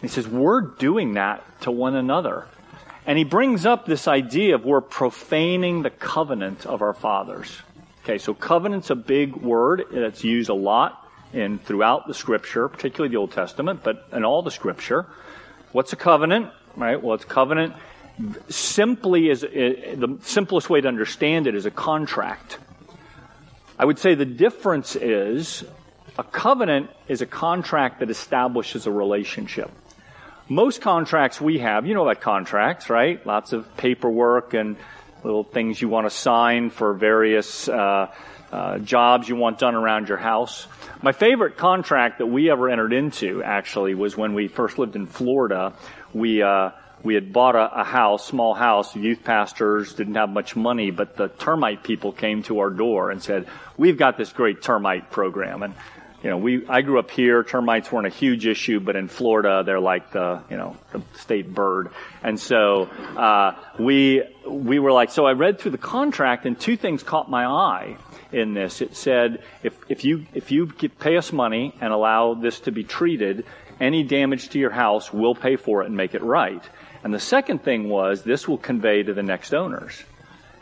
He 0.01 0.09
says, 0.09 0.27
We're 0.27 0.61
doing 0.61 1.13
that 1.13 1.43
to 1.61 1.71
one 1.71 1.95
another. 1.95 2.45
And 3.05 3.17
he 3.17 3.23
brings 3.23 3.65
up 3.65 3.85
this 3.85 4.07
idea 4.07 4.55
of 4.55 4.65
we're 4.65 4.81
profaning 4.81 5.81
the 5.81 5.89
covenant 5.89 6.65
of 6.65 6.81
our 6.81 6.93
fathers. 6.93 7.61
Okay, 8.03 8.17
so 8.17 8.33
covenant's 8.33 8.89
a 8.89 8.95
big 8.95 9.35
word 9.35 9.85
that's 9.91 10.23
used 10.23 10.49
a 10.49 10.53
lot 10.53 11.07
in 11.33 11.59
throughout 11.59 12.07
the 12.07 12.13
scripture, 12.13 12.67
particularly 12.67 13.09
the 13.11 13.17
Old 13.17 13.31
Testament, 13.31 13.81
but 13.83 14.07
in 14.11 14.25
all 14.25 14.41
the 14.41 14.51
scripture. 14.51 15.07
What's 15.71 15.93
a 15.93 15.95
covenant? 15.95 16.51
Right? 16.75 17.01
Well, 17.01 17.15
it's 17.15 17.25
covenant 17.25 17.73
simply 18.49 19.29
is 19.29 19.41
the 19.41 20.17
simplest 20.21 20.69
way 20.69 20.81
to 20.81 20.87
understand 20.87 21.47
it 21.47 21.55
is 21.55 21.65
a 21.65 21.71
contract. 21.71 22.57
I 23.77 23.85
would 23.85 23.97
say 23.97 24.13
the 24.13 24.25
difference 24.25 24.95
is 24.97 25.63
a 26.19 26.23
covenant 26.23 26.89
is 27.07 27.21
a 27.21 27.25
contract 27.25 28.01
that 28.01 28.09
establishes 28.09 28.85
a 28.87 28.91
relationship. 28.91 29.71
Most 30.49 30.81
contracts 30.81 31.39
we 31.39 31.59
have, 31.59 31.87
you 31.87 31.93
know 31.93 32.01
about 32.01 32.19
contracts, 32.19 32.89
right? 32.89 33.25
Lots 33.25 33.53
of 33.53 33.77
paperwork 33.77 34.53
and 34.53 34.75
little 35.23 35.45
things 35.45 35.81
you 35.81 35.87
want 35.87 36.07
to 36.07 36.09
sign 36.09 36.71
for 36.71 36.93
various 36.93 37.69
uh, 37.69 38.11
uh, 38.51 38.79
jobs 38.79 39.29
you 39.29 39.37
want 39.37 39.59
done 39.59 39.75
around 39.75 40.09
your 40.09 40.17
house. 40.17 40.67
My 41.01 41.13
favorite 41.13 41.55
contract 41.55 42.17
that 42.17 42.25
we 42.25 42.51
ever 42.51 42.67
entered 42.67 42.91
into, 42.91 43.41
actually, 43.41 43.93
was 43.93 44.17
when 44.17 44.33
we 44.33 44.49
first 44.49 44.77
lived 44.77 44.97
in 44.97 45.05
Florida. 45.05 45.71
We 46.13 46.41
uh, 46.41 46.71
we 47.01 47.13
had 47.13 47.31
bought 47.31 47.55
a, 47.55 47.79
a, 47.79 47.83
house, 47.85 48.27
small 48.27 48.53
house. 48.53 48.93
Youth 48.93 49.23
pastors 49.23 49.93
didn't 49.93 50.15
have 50.15 50.29
much 50.29 50.57
money, 50.57 50.91
but 50.91 51.15
the 51.15 51.29
termite 51.29 51.81
people 51.81 52.11
came 52.11 52.43
to 52.43 52.59
our 52.59 52.69
door 52.69 53.09
and 53.11 53.23
said, 53.23 53.47
"We've 53.77 53.97
got 53.97 54.17
this 54.17 54.33
great 54.33 54.61
termite 54.61 55.11
program." 55.11 55.63
And 55.63 55.75
you 56.23 56.29
know, 56.29 56.37
we 56.37 56.67
I 56.67 56.81
grew 56.81 56.99
up 56.99 57.11
here. 57.11 57.43
Termites 57.43 57.91
weren't 57.91 58.07
a 58.07 58.11
huge 58.11 58.45
issue, 58.45 58.79
but 58.79 58.95
in 58.95 59.07
Florida, 59.07 59.63
they're 59.65 59.79
like 59.79 60.11
the 60.11 60.41
you 60.49 60.57
know 60.57 60.75
the 60.91 61.01
state 61.17 61.53
bird. 61.53 61.91
And 62.23 62.39
so 62.39 62.83
uh, 63.15 63.55
we 63.77 64.23
we 64.47 64.79
were 64.79 64.91
like, 64.91 65.11
so 65.11 65.25
I 65.25 65.33
read 65.33 65.59
through 65.59 65.71
the 65.71 65.77
contract, 65.77 66.45
and 66.45 66.59
two 66.59 66.75
things 66.75 67.03
caught 67.03 67.29
my 67.29 67.45
eye 67.45 67.97
in 68.31 68.53
this. 68.53 68.81
It 68.81 68.95
said 68.95 69.43
if 69.63 69.77
if 69.87 70.03
you 70.03 70.25
if 70.33 70.51
you 70.51 70.67
pay 70.67 71.15
us 71.15 71.31
money 71.31 71.73
and 71.79 71.93
allow 71.93 72.33
this 72.33 72.59
to 72.61 72.71
be 72.71 72.83
treated, 72.83 73.45
any 73.79 74.03
damage 74.03 74.49
to 74.49 74.59
your 74.59 74.71
house, 74.71 75.13
we'll 75.13 75.35
pay 75.35 75.55
for 75.55 75.83
it 75.83 75.87
and 75.87 75.95
make 75.95 76.13
it 76.15 76.21
right. 76.21 76.63
And 77.03 77.13
the 77.13 77.19
second 77.19 77.63
thing 77.63 77.87
was 77.87 78.23
this 78.23 78.47
will 78.47 78.57
convey 78.57 79.03
to 79.03 79.13
the 79.13 79.23
next 79.23 79.53
owners. 79.53 80.03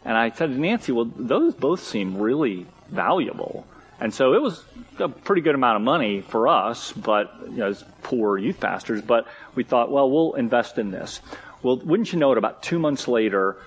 And 0.05 0.15
I 0.15 0.29
said 0.29 0.51
to 0.51 0.59
Nancy, 0.59 0.91
well, 0.91 1.11
those 1.15 1.55
both 1.55 1.83
seem 1.83 2.17
really 2.17 2.67
valuable. 2.89 3.65
And 3.99 4.13
so 4.13 4.33
it 4.33 4.41
was 4.41 4.63
a 4.99 5.09
pretty 5.09 5.41
good 5.41 5.55
amount 5.55 5.77
of 5.77 5.81
money 5.81 6.21
for 6.21 6.47
us, 6.47 6.91
but 6.91 7.33
you 7.49 7.57
know, 7.57 7.67
as 7.69 7.83
poor 8.03 8.37
youth 8.37 8.59
pastors. 8.59 9.01
But 9.01 9.27
we 9.55 9.63
thought, 9.63 9.91
well, 9.91 10.09
we'll 10.09 10.33
invest 10.33 10.77
in 10.77 10.91
this. 10.91 11.19
Well, 11.63 11.77
wouldn't 11.77 12.13
you 12.13 12.19
know 12.19 12.31
it? 12.31 12.37
About 12.37 12.61
two 12.61 12.77
months 12.77 13.07
later, 13.07 13.57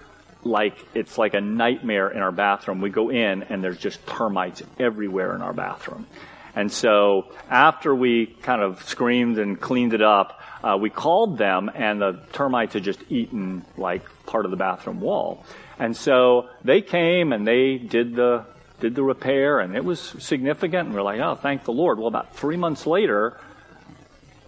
like 0.44 0.76
it's 0.94 1.18
like 1.18 1.34
a 1.34 1.40
nightmare 1.40 2.08
in 2.10 2.22
our 2.22 2.32
bathroom. 2.32 2.80
We 2.80 2.90
go 2.90 3.10
in 3.10 3.42
and 3.44 3.62
there's 3.62 3.78
just 3.78 4.06
termites 4.06 4.62
everywhere 4.78 5.34
in 5.34 5.42
our 5.42 5.52
bathroom. 5.52 6.06
And 6.54 6.70
so 6.70 7.32
after 7.48 7.94
we 7.94 8.26
kind 8.26 8.62
of 8.62 8.82
screamed 8.84 9.38
and 9.38 9.60
cleaned 9.60 9.94
it 9.94 10.02
up, 10.02 10.40
uh, 10.62 10.76
we 10.80 10.90
called 10.90 11.38
them 11.38 11.70
and 11.74 12.00
the 12.00 12.20
termites 12.32 12.74
had 12.74 12.82
just 12.82 13.00
eaten 13.08 13.64
like 13.76 14.04
part 14.26 14.44
of 14.44 14.50
the 14.50 14.56
bathroom 14.56 15.00
wall. 15.00 15.44
And 15.78 15.96
so 15.96 16.48
they 16.64 16.82
came 16.82 17.32
and 17.32 17.46
they 17.46 17.78
did 17.78 18.14
the 18.14 18.44
did 18.80 18.94
the 18.94 19.02
repair, 19.02 19.60
and 19.60 19.76
it 19.76 19.84
was 19.84 20.00
significant. 20.00 20.86
And 20.86 20.94
we're 20.94 21.02
like, 21.02 21.20
oh, 21.20 21.34
thank 21.34 21.64
the 21.64 21.72
Lord. 21.72 21.98
Well, 21.98 22.08
about 22.08 22.34
three 22.34 22.56
months 22.56 22.86
later, 22.86 23.38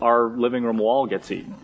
our 0.00 0.24
living 0.24 0.64
room 0.64 0.78
wall 0.78 1.06
gets 1.06 1.30
eaten, 1.30 1.54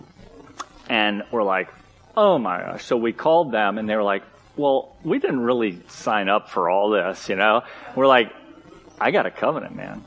and 0.88 1.24
we're 1.30 1.42
like, 1.42 1.68
oh 2.16 2.38
my 2.38 2.60
gosh. 2.60 2.84
So 2.84 2.96
we 2.96 3.12
called 3.12 3.52
them, 3.52 3.78
and 3.78 3.88
they 3.88 3.96
were 3.96 4.02
like, 4.02 4.22
well, 4.56 4.96
we 5.04 5.18
didn't 5.18 5.40
really 5.40 5.80
sign 5.88 6.28
up 6.28 6.50
for 6.50 6.68
all 6.68 6.90
this, 6.90 7.28
you 7.28 7.36
know. 7.36 7.62
We're 7.94 8.08
like, 8.08 8.32
I 9.00 9.10
got 9.12 9.26
a 9.26 9.30
covenant, 9.30 9.76
man. 9.76 10.04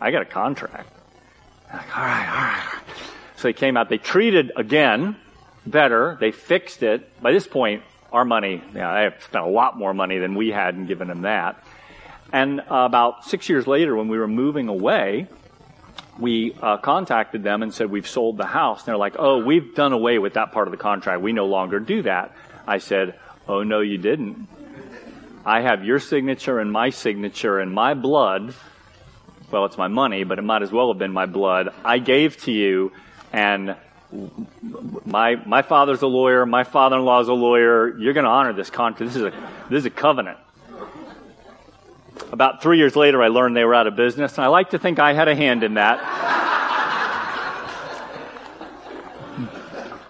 I 0.00 0.10
got 0.12 0.22
a 0.22 0.26
contract. 0.26 0.88
Like, 1.72 1.96
all 1.96 2.04
right, 2.04 2.28
all 2.28 2.36
right. 2.36 2.82
So 3.36 3.48
they 3.48 3.52
came 3.52 3.76
out. 3.76 3.88
They 3.88 3.98
treated 3.98 4.52
again 4.56 5.16
better. 5.66 6.16
They 6.20 6.30
fixed 6.30 6.82
it. 6.82 7.20
By 7.20 7.32
this 7.32 7.46
point, 7.46 7.82
our 8.12 8.24
money, 8.24 8.62
you 8.68 8.78
know, 8.78 8.94
they 8.94 9.16
spent 9.24 9.44
a 9.44 9.48
lot 9.48 9.76
more 9.76 9.92
money 9.92 10.18
than 10.18 10.34
we 10.34 10.50
had 10.50 10.74
and 10.74 10.88
given 10.88 11.08
them 11.08 11.22
that. 11.22 11.62
And 12.32 12.60
uh, 12.60 12.64
about 12.70 13.24
six 13.24 13.48
years 13.48 13.66
later, 13.66 13.96
when 13.96 14.08
we 14.08 14.18
were 14.18 14.28
moving 14.28 14.68
away, 14.68 15.26
we 16.18 16.54
uh, 16.60 16.76
contacted 16.78 17.42
them 17.42 17.62
and 17.62 17.72
said, 17.72 17.90
We've 17.90 18.08
sold 18.08 18.36
the 18.36 18.46
house. 18.46 18.80
And 18.80 18.86
they're 18.86 18.96
like, 18.96 19.16
Oh, 19.18 19.44
we've 19.44 19.74
done 19.74 19.92
away 19.92 20.18
with 20.18 20.34
that 20.34 20.52
part 20.52 20.68
of 20.68 20.72
the 20.72 20.78
contract. 20.78 21.22
We 21.22 21.32
no 21.32 21.46
longer 21.46 21.80
do 21.80 22.02
that. 22.02 22.34
I 22.66 22.78
said, 22.78 23.18
Oh, 23.46 23.62
no, 23.62 23.80
you 23.80 23.98
didn't. 23.98 24.48
I 25.46 25.62
have 25.62 25.84
your 25.84 25.98
signature 25.98 26.58
and 26.58 26.70
my 26.70 26.90
signature 26.90 27.58
and 27.58 27.72
my 27.72 27.94
blood. 27.94 28.54
Well, 29.50 29.64
it's 29.64 29.78
my 29.78 29.88
money, 29.88 30.24
but 30.24 30.38
it 30.38 30.42
might 30.42 30.62
as 30.62 30.70
well 30.70 30.92
have 30.92 30.98
been 30.98 31.12
my 31.12 31.24
blood. 31.24 31.72
I 31.82 31.98
gave 31.98 32.36
to 32.42 32.52
you, 32.52 32.92
and 33.32 33.76
my 35.06 35.36
my 35.46 35.62
father's 35.62 36.02
a 36.02 36.06
lawyer. 36.06 36.44
My 36.44 36.64
father-in-law 36.64 37.20
is 37.20 37.28
a 37.28 37.32
lawyer. 37.32 37.98
You're 37.98 38.12
going 38.12 38.24
to 38.24 38.30
honor 38.30 38.52
this 38.52 38.68
contract. 38.68 39.14
This 39.14 39.16
is 39.16 39.22
a 39.22 39.30
this 39.70 39.78
is 39.78 39.86
a 39.86 39.90
covenant. 39.90 40.36
About 42.32 42.62
three 42.62 42.78
years 42.78 42.94
later, 42.94 43.22
I 43.22 43.28
learned 43.28 43.56
they 43.56 43.64
were 43.64 43.74
out 43.74 43.86
of 43.86 43.96
business, 43.96 44.36
and 44.36 44.44
I 44.44 44.48
like 44.48 44.70
to 44.70 44.78
think 44.78 44.98
I 44.98 45.12
had 45.12 45.28
a 45.28 45.34
hand 45.34 45.62
in 45.62 45.74
that. 45.74 45.98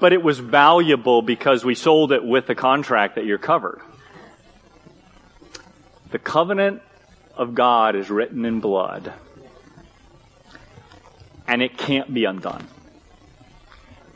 but 0.01 0.13
it 0.13 0.23
was 0.23 0.39
valuable 0.39 1.23
because 1.23 1.65
we 1.65 1.75
sold 1.75 2.13
it 2.13 2.25
with 2.25 2.47
the 2.47 2.55
contract 2.55 3.17
that 3.17 3.25
you're 3.25 3.39
covered. 3.39 3.81
The 6.11 6.19
covenant 6.19 6.83
of 7.37 7.55
God 7.55 7.95
is 7.95 8.11
written 8.11 8.45
in 8.45 8.61
blood, 8.61 9.13
and 11.47 11.63
it 11.63 11.79
can't 11.79 12.13
be 12.13 12.25
undone. 12.25 12.67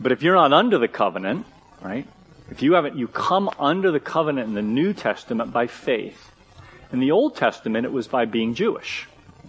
But 0.00 0.10
if 0.10 0.22
you're 0.22 0.34
not 0.34 0.52
under 0.52 0.78
the 0.78 0.88
covenant, 0.88 1.46
right? 1.80 2.06
If 2.50 2.62
you 2.62 2.72
haven't, 2.74 2.96
you 2.96 3.06
come 3.06 3.48
under 3.58 3.90
the 3.90 4.00
covenant 4.00 4.48
in 4.48 4.54
the 4.54 4.62
New 4.62 4.92
Testament 4.92 5.52
by 5.52 5.68
faith. 5.68 6.31
In 6.92 7.00
the 7.00 7.10
Old 7.10 7.36
Testament, 7.36 7.86
it 7.86 7.92
was 7.92 8.06
by 8.06 8.26
being 8.26 8.54
Jewish. 8.54 9.08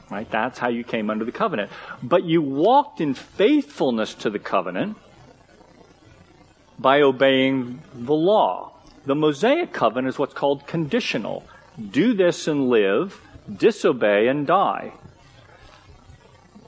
Right? 0.10 0.30
That's 0.30 0.60
how 0.60 0.70
you 0.70 0.84
came 0.84 1.10
under 1.10 1.26
the 1.26 1.32
covenant. 1.32 1.72
But 2.02 2.24
you 2.24 2.42
walked 2.42 3.02
in 3.02 3.14
faithfulness 3.14 4.14
to 4.16 4.30
the 4.30 4.40
covenant 4.40 4.98
by 6.78 7.02
obeying 7.02 7.82
the 7.94 8.14
law. 8.14 8.74
The 9.06 9.16
Mosaic 9.16 9.74
covenant 9.74 10.10
is 10.10 10.20
what's 10.20 10.34
called 10.34 10.68
conditional. 10.68 11.44
Do 11.92 12.14
this 12.14 12.48
and 12.48 12.70
live, 12.70 13.20
disobey 13.54 14.28
and 14.28 14.48
die. 14.48 14.94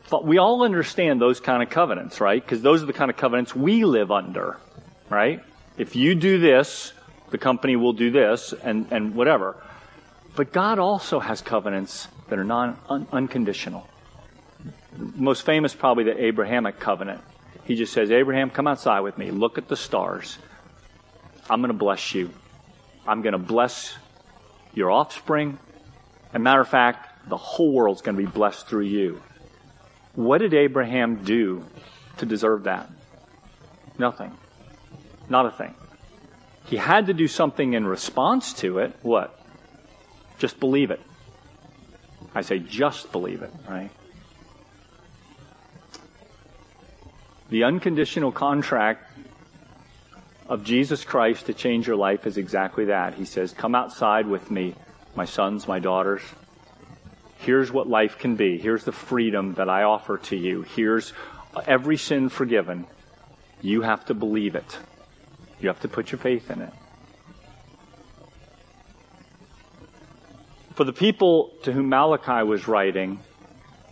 But 0.10 0.26
we 0.26 0.38
all 0.38 0.64
understand 0.64 1.22
those 1.22 1.40
kind 1.40 1.64
of 1.64 1.70
covenants, 1.70 2.20
right? 2.20 2.42
Because 2.42 2.62
those 2.62 2.84
are 2.84 2.86
the 2.86 2.94
kind 2.94 3.10
of 3.10 3.18
covenants 3.18 3.56
we 3.56 3.86
live 3.86 4.12
under, 4.12 4.58
right? 5.10 5.42
If 5.78 5.96
you 5.96 6.16
do 6.16 6.40
this, 6.40 6.94
the 7.32 7.38
company 7.38 7.76
will 7.76 7.94
do 7.94 8.12
this, 8.12 8.54
and, 8.64 8.88
and 8.92 9.16
whatever. 9.16 9.58
But 10.36 10.52
God 10.52 10.80
also 10.80 11.20
has 11.20 11.42
covenants 11.42 12.08
that 12.30 12.38
are 12.40 12.44
non 12.44 12.78
un, 12.90 13.08
unconditional. 13.12 13.88
Most 14.98 15.46
famous, 15.46 15.74
probably 15.74 16.06
the 16.06 16.26
Abrahamic 16.26 16.80
covenant. 16.80 17.22
He 17.66 17.76
just 17.76 17.94
says, 17.94 18.12
Abraham, 18.12 18.50
come 18.50 18.68
outside 18.68 19.02
with 19.02 19.18
me. 19.18 19.32
Look 19.32 19.58
at 19.58 19.68
the 19.68 19.76
stars. 19.76 20.38
I'm 21.50 21.62
going 21.62 21.72
to 21.72 21.78
bless 21.78 22.14
you. 22.14 22.32
I'm 23.08 23.22
going 23.22 23.34
to 23.34 23.38
bless 23.38 23.96
your 24.74 24.92
offspring. 24.92 25.58
As 26.30 26.36
a 26.36 26.40
matter 26.40 26.62
of 26.62 26.68
fact, 26.68 27.30
the 27.30 27.38
whole 27.38 27.74
world's 27.74 28.02
going 28.02 28.18
to 28.18 28.24
be 28.24 28.30
blessed 28.30 28.68
through 28.68 28.84
you. 28.84 29.22
What 30.14 30.40
did 30.40 30.54
Abraham 30.54 31.24
do 31.24 31.66
to 32.18 32.26
deserve 32.26 32.64
that? 32.64 32.90
Nothing. 33.98 34.32
Not 35.30 35.46
a 35.46 35.52
thing. 35.52 35.76
He 36.66 36.78
had 36.78 37.08
to 37.08 37.14
do 37.14 37.28
something 37.28 37.74
in 37.74 37.86
response 37.86 38.54
to 38.54 38.80
it. 38.80 38.96
What? 39.02 39.40
Just 40.38 40.60
believe 40.60 40.92
it. 40.92 41.02
I 42.34 42.42
say 42.42 42.60
just 42.60 43.12
believe 43.12 43.42
it, 43.42 43.54
right? 43.70 43.90
The 47.50 47.64
unconditional 47.64 48.32
contract 48.32 49.12
of 50.48 50.64
Jesus 50.64 51.04
Christ 51.04 51.46
to 51.46 51.54
change 51.54 51.88
your 51.88 51.96
life 51.96 52.28
is 52.28 52.38
exactly 52.38 52.86
that. 52.86 53.14
He 53.14 53.26
says, 53.26 53.54
Come 53.54 53.76
outside 53.76 54.28
with 54.28 54.52
me, 54.52 54.76
my 55.16 55.26
sons, 55.26 55.68
my 55.68 55.80
daughters. 55.80 56.22
Here's 57.38 57.72
what 57.72 57.88
life 57.88 58.18
can 58.18 58.36
be. 58.36 58.58
Here's 58.58 58.84
the 58.84 58.92
freedom 58.92 59.54
that 59.56 59.70
I 59.70 59.84
offer 59.84 60.18
to 60.18 60.36
you. 60.36 60.64
Here's 60.64 61.14
every 61.68 61.98
sin 61.98 62.30
forgiven. 62.30 62.88
You 63.62 63.82
have 63.82 64.06
to 64.06 64.14
believe 64.14 64.56
it. 64.56 64.78
You 65.60 65.70
have 65.70 65.80
to 65.82 65.88
put 65.88 66.12
your 66.12 66.20
faith 66.20 66.50
in 66.50 66.62
it. 66.62 66.74
For 70.76 70.84
the 70.84 70.94
people 70.94 71.54
to 71.64 71.72
whom 71.72 71.88
Malachi 71.88 72.44
was 72.46 72.68
writing, 72.68 73.20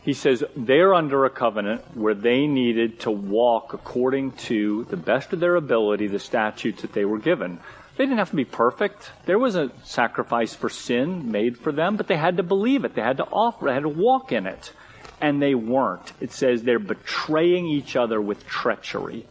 he 0.01 0.11
says 0.11 0.43
they're 0.53 0.93
under 0.93 1.23
a 1.23 1.29
covenant 1.29 1.95
where 1.95 2.13
they 2.13 2.45
needed 2.45 2.99
to 3.01 3.11
walk 3.11 3.73
according 3.73 4.33
to 4.49 4.83
the 4.89 4.97
best 4.97 5.31
of 5.31 5.39
their 5.39 5.55
ability 5.55 6.07
the 6.07 6.19
statutes 6.19 6.81
that 6.81 6.91
they 6.91 7.05
were 7.05 7.19
given. 7.19 7.59
They 7.95 8.03
didn't 8.03 8.17
have 8.17 8.31
to 8.31 8.35
be 8.35 8.43
perfect. 8.43 9.11
There 9.25 9.39
was 9.39 9.55
a 9.55 9.71
sacrifice 9.83 10.53
for 10.53 10.69
sin 10.69 11.31
made 11.31 11.57
for 11.57 11.71
them, 11.71 11.95
but 11.95 12.07
they 12.07 12.17
had 12.17 12.35
to 12.35 12.43
believe 12.43 12.83
it. 12.83 12.95
They 12.95 13.01
had 13.01 13.17
to 13.17 13.25
offer, 13.25 13.67
they 13.67 13.73
had 13.73 13.83
to 13.83 13.89
walk 13.89 14.33
in 14.33 14.45
it. 14.45 14.73
And 15.21 15.41
they 15.41 15.55
weren't. 15.55 16.11
It 16.19 16.33
says 16.33 16.63
they're 16.63 16.79
betraying 16.79 17.65
each 17.67 17.95
other 17.95 18.19
with 18.19 18.45
treachery. 18.45 19.25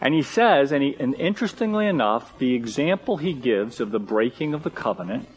And 0.00 0.14
he 0.14 0.22
says, 0.22 0.70
and, 0.70 0.82
he, 0.82 0.96
and 0.98 1.14
interestingly 1.14 1.86
enough, 1.86 2.38
the 2.38 2.54
example 2.54 3.16
he 3.16 3.32
gives 3.32 3.80
of 3.80 3.90
the 3.90 3.98
breaking 3.98 4.54
of 4.54 4.62
the 4.62 4.70
covenant 4.70 5.28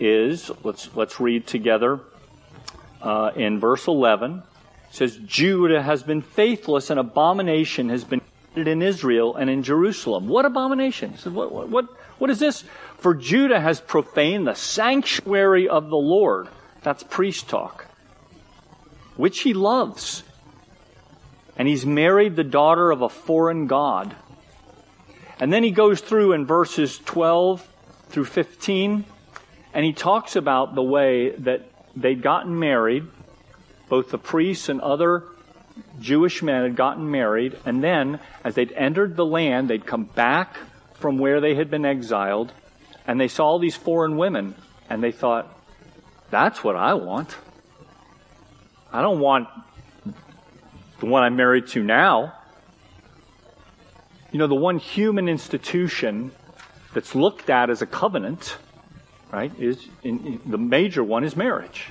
is 0.00 0.50
let's 0.62 0.94
let's 0.94 1.18
read 1.18 1.46
together 1.46 2.00
uh, 3.02 3.32
in 3.34 3.58
verse 3.58 3.86
11. 3.86 4.42
It 4.88 4.94
says, 4.94 5.16
"Judah 5.26 5.82
has 5.82 6.02
been 6.02 6.22
faithless, 6.22 6.90
and 6.90 6.98
abomination 6.98 7.88
has 7.88 8.04
been 8.04 8.20
committed 8.20 8.70
in 8.70 8.82
Israel 8.82 9.36
and 9.36 9.50
in 9.50 9.62
Jerusalem." 9.62 10.28
What 10.28 10.44
abomination? 10.44 11.16
Says, 11.16 11.32
what, 11.32 11.52
what, 11.52 11.68
what, 11.68 11.88
what 12.18 12.30
is 12.30 12.38
this? 12.38 12.64
For 12.98 13.14
Judah 13.14 13.60
has 13.60 13.80
profaned 13.80 14.46
the 14.46 14.54
sanctuary 14.54 15.68
of 15.68 15.88
the 15.88 15.96
Lord. 15.96 16.48
That's 16.82 17.02
priest 17.02 17.48
talk, 17.48 17.86
which 19.16 19.40
he 19.40 19.52
loves 19.52 20.22
and 21.58 21.66
he's 21.66 21.84
married 21.84 22.36
the 22.36 22.44
daughter 22.44 22.90
of 22.90 23.02
a 23.02 23.08
foreign 23.08 23.66
god. 23.66 24.14
And 25.40 25.52
then 25.52 25.64
he 25.64 25.72
goes 25.72 26.00
through 26.00 26.32
in 26.32 26.46
verses 26.46 26.98
12 26.98 27.66
through 28.08 28.24
15, 28.24 29.04
and 29.74 29.84
he 29.84 29.92
talks 29.92 30.36
about 30.36 30.74
the 30.74 30.82
way 30.82 31.30
that 31.30 31.68
they'd 31.94 32.22
gotten 32.22 32.58
married, 32.58 33.04
both 33.88 34.10
the 34.10 34.18
priests 34.18 34.68
and 34.68 34.80
other 34.80 35.24
Jewish 36.00 36.42
men 36.42 36.62
had 36.62 36.76
gotten 36.76 37.10
married, 37.10 37.58
and 37.64 37.82
then 37.82 38.20
as 38.44 38.54
they'd 38.54 38.72
entered 38.72 39.16
the 39.16 39.26
land, 39.26 39.68
they'd 39.68 39.86
come 39.86 40.04
back 40.04 40.56
from 40.94 41.18
where 41.18 41.40
they 41.40 41.54
had 41.54 41.70
been 41.70 41.84
exiled, 41.84 42.52
and 43.06 43.20
they 43.20 43.28
saw 43.28 43.58
these 43.58 43.76
foreign 43.76 44.16
women, 44.16 44.54
and 44.88 45.02
they 45.02 45.12
thought, 45.12 45.54
that's 46.30 46.62
what 46.62 46.76
I 46.76 46.94
want. 46.94 47.36
I 48.92 49.02
don't 49.02 49.20
want 49.20 49.48
the 51.00 51.06
one 51.06 51.22
I'm 51.22 51.36
married 51.36 51.68
to 51.68 51.82
now, 51.82 52.34
you 54.32 54.38
know, 54.38 54.46
the 54.46 54.54
one 54.54 54.78
human 54.78 55.28
institution 55.28 56.32
that's 56.94 57.14
looked 57.14 57.50
at 57.50 57.70
as 57.70 57.82
a 57.82 57.86
covenant, 57.86 58.56
right, 59.32 59.52
is 59.58 59.88
in, 60.02 60.26
in, 60.26 60.40
the 60.46 60.58
major 60.58 61.02
one 61.02 61.24
is 61.24 61.36
marriage. 61.36 61.88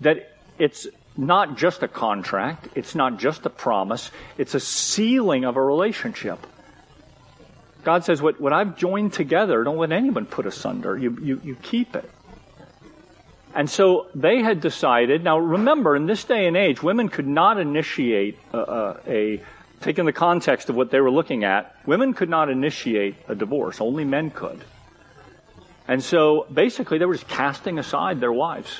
That 0.00 0.36
it's 0.58 0.86
not 1.16 1.56
just 1.56 1.82
a 1.82 1.88
contract, 1.88 2.68
it's 2.74 2.94
not 2.94 3.18
just 3.18 3.46
a 3.46 3.50
promise, 3.50 4.10
it's 4.38 4.54
a 4.54 4.60
sealing 4.60 5.44
of 5.44 5.56
a 5.56 5.62
relationship. 5.62 6.46
God 7.84 8.04
says, 8.04 8.20
What, 8.20 8.40
what 8.40 8.52
I've 8.52 8.76
joined 8.76 9.12
together, 9.12 9.64
don't 9.64 9.78
let 9.78 9.92
anyone 9.92 10.26
put 10.26 10.46
asunder. 10.46 10.98
You, 10.98 11.16
you, 11.22 11.40
you 11.42 11.54
keep 11.56 11.96
it. 11.96 12.10
And 13.54 13.68
so 13.68 14.06
they 14.14 14.42
had 14.42 14.60
decided. 14.60 15.24
Now, 15.24 15.38
remember, 15.38 15.96
in 15.96 16.06
this 16.06 16.22
day 16.24 16.46
and 16.46 16.56
age, 16.56 16.82
women 16.82 17.08
could 17.08 17.26
not 17.26 17.58
initiate 17.58 18.38
a, 18.52 18.96
a, 19.06 19.42
taking 19.80 20.04
the 20.04 20.12
context 20.12 20.68
of 20.68 20.76
what 20.76 20.90
they 20.90 21.00
were 21.00 21.10
looking 21.10 21.42
at, 21.44 21.74
women 21.86 22.14
could 22.14 22.28
not 22.28 22.48
initiate 22.48 23.16
a 23.28 23.34
divorce, 23.34 23.80
only 23.80 24.04
men 24.04 24.30
could. 24.30 24.62
And 25.88 26.02
so 26.02 26.46
basically 26.52 26.98
they 26.98 27.06
were 27.06 27.14
just 27.14 27.28
casting 27.28 27.78
aside 27.78 28.20
their 28.20 28.32
wives. 28.32 28.78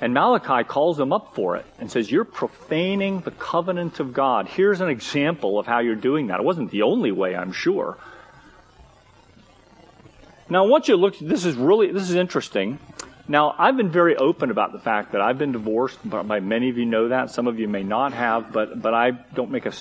And 0.00 0.14
Malachi 0.14 0.64
calls 0.64 0.96
them 0.96 1.12
up 1.12 1.34
for 1.34 1.56
it 1.56 1.66
and 1.78 1.90
says, 1.90 2.10
You're 2.10 2.24
profaning 2.24 3.20
the 3.20 3.30
covenant 3.30 4.00
of 4.00 4.14
God. 4.14 4.48
Here's 4.48 4.80
an 4.80 4.88
example 4.88 5.58
of 5.58 5.66
how 5.66 5.80
you're 5.80 5.94
doing 5.94 6.28
that. 6.28 6.40
It 6.40 6.44
wasn't 6.44 6.70
the 6.70 6.82
only 6.82 7.12
way, 7.12 7.36
I'm 7.36 7.52
sure. 7.52 7.98
Now, 10.48 10.66
once 10.66 10.88
you 10.88 10.96
look, 10.96 11.16
this 11.18 11.44
is 11.44 11.54
really, 11.54 11.92
this 11.92 12.08
is 12.08 12.16
interesting. 12.16 12.80
Now, 13.30 13.54
I've 13.56 13.76
been 13.76 13.90
very 13.90 14.16
open 14.16 14.50
about 14.50 14.72
the 14.72 14.80
fact 14.80 15.12
that 15.12 15.20
I've 15.20 15.38
been 15.38 15.52
divorced. 15.52 16.00
By 16.04 16.40
many 16.40 16.68
of 16.68 16.76
you 16.76 16.84
know 16.84 17.10
that. 17.10 17.30
Some 17.30 17.46
of 17.46 17.60
you 17.60 17.68
may 17.68 17.84
not 17.84 18.12
have, 18.12 18.52
but 18.52 18.82
but 18.82 18.92
I 18.92 19.12
don't 19.12 19.52
make 19.52 19.66
a 19.66 19.72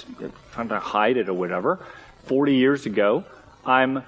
trying 0.52 0.70
to 0.70 0.80
hide 0.80 1.18
it 1.18 1.30
or 1.30 1.34
whatever. 1.34 1.84
Forty 2.26 2.54
years 2.54 2.86
ago, 2.86 3.24
I'm, 3.66 4.04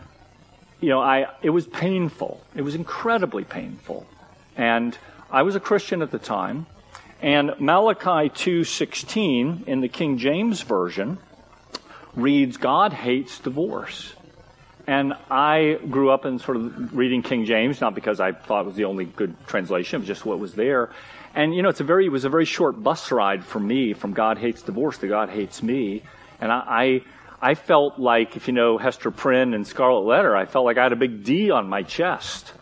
you 0.80 0.90
know, 0.90 1.02
I 1.02 1.26
it 1.42 1.50
was 1.50 1.66
painful. 1.66 2.40
It 2.54 2.62
was 2.62 2.76
incredibly 2.76 3.44
painful, 3.44 4.06
and 4.56 4.96
I 5.32 5.42
was 5.42 5.56
a 5.56 5.60
Christian 5.60 6.04
at 6.04 6.12
the 6.12 6.20
time. 6.20 6.68
And 7.20 7.56
Malachi 7.60 8.30
two 8.30 8.64
sixteen 8.64 9.64
in 9.66 9.82
the 9.82 9.90
King 9.90 10.20
James 10.20 10.62
version 10.62 11.18
reads, 12.14 12.58
"God 12.58 12.94
hates 12.94 13.40
divorce." 13.40 14.14
And 14.88 15.14
I 15.30 15.80
grew 15.90 16.10
up 16.10 16.26
in 16.26 16.40
sort 16.40 16.58
of 16.58 16.96
reading 16.96 17.22
King 17.22 17.46
James, 17.46 17.82
not 17.82 17.94
because 17.94 18.20
I 18.20 18.32
thought 18.32 18.62
it 18.62 18.66
was 18.68 18.76
the 18.76 18.86
only 18.86 19.06
good 19.06 19.36
translation, 19.48 20.00
was 20.00 20.08
just 20.08 20.26
what 20.26 20.40
was 20.40 20.54
there. 20.54 20.90
And 21.36 21.56
you 21.56 21.62
know, 21.62 21.70
it's 21.70 21.80
a 21.80 21.86
very, 21.86 22.08
it 22.08 22.12
was 22.12 22.26
a 22.26 22.30
very 22.30 22.46
short 22.46 22.82
bus 22.82 23.12
ride 23.12 23.44
for 23.44 23.60
me 23.60 23.94
from 23.94 24.14
God 24.14 24.38
hates 24.38 24.62
divorce 24.62 24.98
to 25.00 25.08
God 25.08 25.30
hates 25.30 25.62
me. 25.62 26.04
And 26.40 26.52
I, 26.52 27.02
I, 27.42 27.52
I 27.52 27.56
felt 27.56 28.00
like, 28.00 28.36
if 28.36 28.48
you 28.48 28.54
know 28.54 28.78
Hester 28.78 29.12
Prynne 29.12 29.54
and 29.54 29.66
Scarlet 29.66 30.02
Letter, 30.02 30.36
I 30.36 30.46
felt 30.46 30.66
like 30.66 30.78
I 30.78 30.84
had 30.84 30.94
a 30.94 30.98
big 30.98 31.24
D 31.24 31.52
on 31.52 31.70
my 31.70 31.84
chest. 31.84 32.54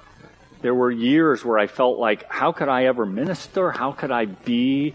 There 0.62 0.76
were 0.76 0.92
years 0.92 1.44
where 1.44 1.58
I 1.58 1.68
felt 1.68 2.00
like, 2.00 2.30
how 2.30 2.52
could 2.52 2.68
I 2.68 2.86
ever 2.86 3.06
minister? 3.06 3.72
How 3.72 3.94
could 3.94 4.12
I 4.12 4.26
be 4.26 4.94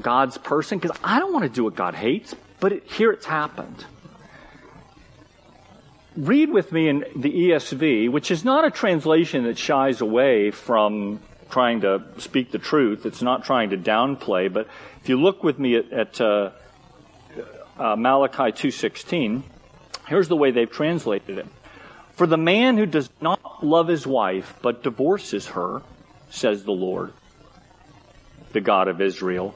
God's 0.00 0.36
person? 0.36 0.78
Because 0.78 0.96
I 1.02 1.20
don't 1.20 1.32
want 1.32 1.44
to 1.44 1.48
do 1.48 1.64
what 1.64 1.76
God 1.76 1.94
hates, 1.94 2.34
but 2.58 2.72
it, 2.72 2.84
here 2.84 3.12
it's 3.12 3.26
happened 3.26 3.84
read 6.16 6.50
with 6.50 6.72
me 6.72 6.88
in 6.88 7.04
the 7.16 7.30
ESV, 7.30 8.10
which 8.10 8.30
is 8.30 8.44
not 8.44 8.64
a 8.64 8.70
translation 8.70 9.44
that 9.44 9.58
shies 9.58 10.00
away 10.00 10.50
from 10.50 11.20
trying 11.50 11.80
to 11.82 12.02
speak 12.18 12.52
the 12.52 12.58
truth. 12.58 13.06
It's 13.06 13.22
not 13.22 13.44
trying 13.44 13.70
to 13.70 13.76
downplay. 13.76 14.52
But 14.52 14.68
if 15.02 15.08
you 15.08 15.20
look 15.20 15.42
with 15.42 15.58
me 15.58 15.76
at, 15.76 15.92
at 15.92 16.20
uh, 16.20 16.50
uh, 17.78 17.96
Malachi 17.96 18.52
2:16, 18.52 19.42
here's 20.08 20.28
the 20.28 20.36
way 20.36 20.50
they've 20.50 20.70
translated 20.70 21.38
it. 21.38 21.46
For 22.12 22.26
the 22.26 22.36
man 22.36 22.76
who 22.76 22.86
does 22.86 23.08
not 23.20 23.64
love 23.64 23.88
his 23.88 24.06
wife 24.06 24.54
but 24.62 24.82
divorces 24.82 25.48
her, 25.48 25.82
says 26.28 26.64
the 26.64 26.72
Lord, 26.72 27.12
the 28.52 28.60
God 28.60 28.88
of 28.88 29.00
Israel, 29.00 29.54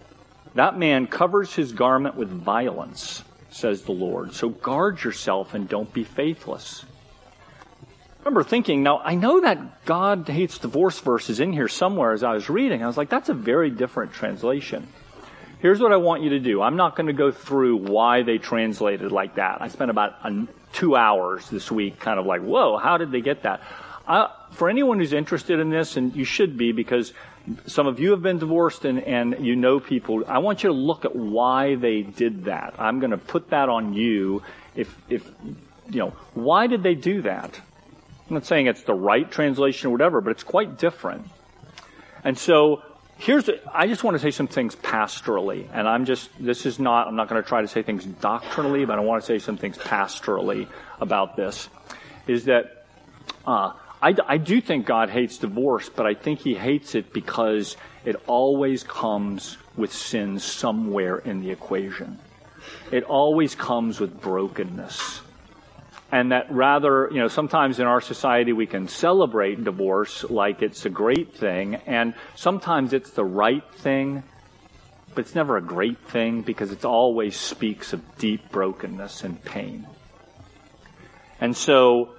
that 0.55 0.79
man 0.79 1.07
covers 1.07 1.55
his 1.55 1.73
garment 1.73 2.15
with 2.15 2.29
violence 2.29 3.23
says 3.55 3.83
the 3.83 3.93
Lord. 3.93 4.35
So 4.35 4.49
guard 4.49 5.03
yourself 5.05 5.55
and 5.55 5.69
don't 5.69 5.93
be 5.93 6.03
faithless. 6.03 6.85
I 7.85 8.19
remember 8.25 8.43
thinking, 8.43 8.83
now 8.83 8.99
I 8.99 9.15
know 9.15 9.43
that 9.43 9.85
God 9.85 10.29
hates 10.29 10.59
divorce 10.59 10.99
verses 10.99 11.41
in 11.41 11.53
here 11.53 11.69
somewhere 11.69 12.13
as 12.13 12.25
I 12.25 12.33
was 12.33 12.51
reading. 12.51 12.83
I 12.83 12.87
was 12.87 12.97
like, 12.97 13.11
that's 13.11 13.29
a 13.29 13.35
very 13.35 13.71
different 13.71 14.13
translation. 14.13 14.89
Here's 15.61 15.81
what 15.81 15.93
I 15.93 15.97
want 15.97 16.23
you 16.23 16.31
to 16.31 16.41
do. 16.41 16.63
I'm 16.63 16.77
not 16.77 16.97
going 16.97 17.07
to 17.07 17.13
go 17.13 17.31
through 17.31 17.77
why 17.77 18.23
they 18.23 18.39
translated 18.39 19.13
like 19.13 19.37
that. 19.37 19.63
I 19.63 19.69
spent 19.69 19.91
about 19.91 20.15
two 20.73 20.97
hours 20.97 21.49
this 21.49 21.71
week 21.71 22.01
kind 22.01 22.19
of 22.19 22.27
like, 22.27 22.43
whoa, 22.43 22.77
how 22.77 22.99
did 22.99 23.13
they 23.13 23.21
get 23.21 23.45
that? 23.45 23.63
Uh, 24.07 24.29
for 24.51 24.69
anyone 24.69 24.99
who's 24.99 25.13
interested 25.13 25.61
in 25.61 25.71
this, 25.71 25.97
and 25.97 26.15
you 26.15 26.25
should 26.25 26.59
be 26.59 26.73
because 26.73 27.15
some 27.67 27.87
of 27.87 28.01
you 28.01 28.13
have 28.13 28.23
been 28.23 28.39
divorced 28.39 28.85
and, 28.85 29.03
and 29.03 29.45
you 29.45 29.57
know 29.57 29.81
people. 29.81 30.25
I 30.27 30.39
want 30.39 30.63
you 30.63 30.71
to 30.71 30.75
look 30.75 31.05
at 31.05 31.15
why 31.15 31.75
they 31.75 32.03
did 32.03 32.45
that. 32.45 32.75
I'm 32.79 33.01
going 33.01 33.11
to 33.11 33.19
put 33.19 33.51
that 33.51 33.69
on 33.69 33.93
you. 33.93 34.43
If, 34.75 34.97
if, 35.09 35.31
you 35.91 36.01
know, 36.01 36.11
why 36.33 36.67
did 36.67 36.83
they 36.83 36.95
do 36.95 37.23
that? 37.23 37.61
I'm 38.29 38.35
not 38.35 38.47
saying 38.47 38.67
it's 38.67 38.83
the 38.83 38.95
right 38.95 39.31
translation 39.31 39.89
or 39.89 39.91
whatever, 39.91 40.21
but 40.21 40.31
it's 40.31 40.43
quite 40.43 40.79
different. 40.79 41.29
And 42.25 42.39
so 42.39 42.83
here's, 43.19 43.51
I 43.73 43.87
just 43.87 44.03
want 44.03 44.15
to 44.15 44.19
say 44.19 44.31
some 44.31 44.49
things 44.49 44.75
pastorally. 44.75 45.69
And 45.73 45.87
I'm 45.87 46.07
just, 46.07 46.31
this 46.41 46.65
is 46.65 46.79
not, 46.79 47.09
I'm 47.09 47.17
not 47.17 47.29
going 47.29 47.43
to 47.43 47.47
try 47.47 47.61
to 47.61 47.69
say 47.69 47.83
things 47.83 48.05
doctrinally, 48.07 48.87
but 48.87 48.99
I 48.99 49.03
want 49.03 49.23
to 49.23 49.27
say 49.27 49.39
some 49.39 49.59
things 49.59 49.77
pastorally 49.77 50.67
about 51.01 51.37
this. 51.37 51.69
Is 52.27 52.47
that, 52.47 52.87
uh, 53.47 53.75
I, 54.05 54.15
I 54.29 54.37
do 54.37 54.61
think 54.61 54.85
God 54.85 55.09
hates 55.09 55.39
divorce, 55.39 55.89
but 55.89 56.05
I 56.05 56.13
think 56.13 56.41
he 56.41 56.53
hates 56.53 56.95
it 56.95 57.15
because 57.15 57.79
it 58.05 58.17
always 58.27 58.83
comes 58.83 59.57
with 59.79 59.95
sin 59.95 60.39
somewhere 60.39 61.17
in 61.17 61.41
the 61.41 61.51
equation. 61.51 62.19
It 62.93 63.05
always 63.05 63.55
comes 63.55 64.01
with 64.01 64.21
brokenness. 64.21 65.23
And 66.13 66.33
that 66.33 66.53
rather, 66.53 67.09
you 67.13 67.19
know, 67.19 67.29
sometimes 67.29 67.81
in 67.81 67.87
our 67.87 68.03
society 68.03 68.53
we 68.53 68.67
can 68.67 68.89
celebrate 68.89 69.65
divorce 69.65 70.23
like 70.23 70.61
it's 70.61 70.85
a 70.85 70.91
great 70.91 71.35
thing, 71.35 71.77
and 71.87 72.13
sometimes 72.37 72.93
it's 72.93 73.13
the 73.13 73.25
right 73.25 73.65
thing, 73.77 74.23
but 75.15 75.25
it's 75.25 75.35
never 75.35 75.57
a 75.57 75.63
great 75.63 75.99
thing 76.09 76.43
because 76.43 76.73
it 76.73 76.85
always 76.85 77.37
speaks 77.37 77.95
of 77.95 78.19
deep 78.19 78.51
brokenness 78.51 79.25
and 79.25 79.43
pain. 79.45 79.87
And 81.41 81.57
so 81.57 82.14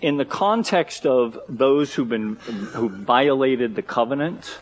in 0.00 0.16
the 0.16 0.24
context 0.24 1.06
of 1.06 1.38
those 1.48 1.94
who've 1.94 2.08
been 2.08 2.36
who 2.36 2.88
violated 2.88 3.74
the 3.74 3.82
covenant 3.82 4.58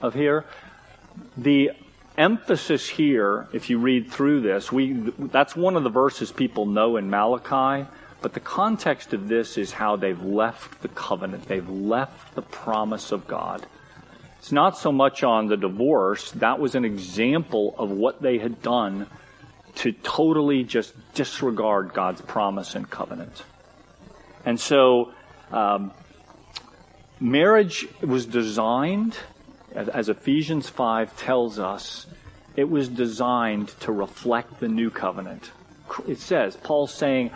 of 0.00 0.14
here, 0.14 0.44
the 1.36 1.72
emphasis 2.16 2.88
here, 2.88 3.48
if 3.52 3.70
you 3.70 3.78
read 3.78 4.10
through 4.10 4.40
this, 4.40 4.72
we 4.72 4.92
that's 5.18 5.54
one 5.54 5.76
of 5.76 5.84
the 5.84 5.90
verses 5.90 6.32
people 6.32 6.66
know 6.66 6.96
in 6.96 7.08
Malachi. 7.10 7.88
But 8.20 8.32
the 8.34 8.40
context 8.40 9.12
of 9.12 9.28
this 9.28 9.56
is 9.56 9.70
how 9.70 9.94
they've 9.94 10.20
left 10.20 10.82
the 10.82 10.88
covenant. 10.88 11.46
They've 11.46 11.68
left 11.68 12.34
the 12.34 12.42
promise 12.42 13.12
of 13.12 13.28
God. 13.28 13.64
It's 14.38 14.50
not 14.50 14.76
so 14.76 14.90
much 14.90 15.22
on 15.22 15.46
the 15.46 15.56
divorce. 15.56 16.32
That 16.32 16.58
was 16.58 16.74
an 16.74 16.84
example 16.84 17.76
of 17.78 17.90
what 17.90 18.20
they 18.20 18.38
had 18.38 18.60
done 18.60 19.06
to 19.76 19.92
totally 19.92 20.64
just 20.64 20.94
disregard 21.14 21.94
God's 21.94 22.20
promise 22.20 22.74
and 22.74 22.88
covenant. 22.88 23.44
And 24.44 24.58
so, 24.58 25.12
um, 25.50 25.92
marriage 27.20 27.86
was 28.00 28.26
designed, 28.26 29.16
as 29.74 30.08
Ephesians 30.08 30.68
5 30.68 31.16
tells 31.16 31.58
us, 31.58 32.06
it 32.56 32.68
was 32.68 32.88
designed 32.88 33.68
to 33.80 33.92
reflect 33.92 34.60
the 34.60 34.68
new 34.68 34.90
covenant. 34.90 35.50
It 36.06 36.18
says, 36.18 36.56
Paul's 36.56 36.92
saying, 36.92 37.30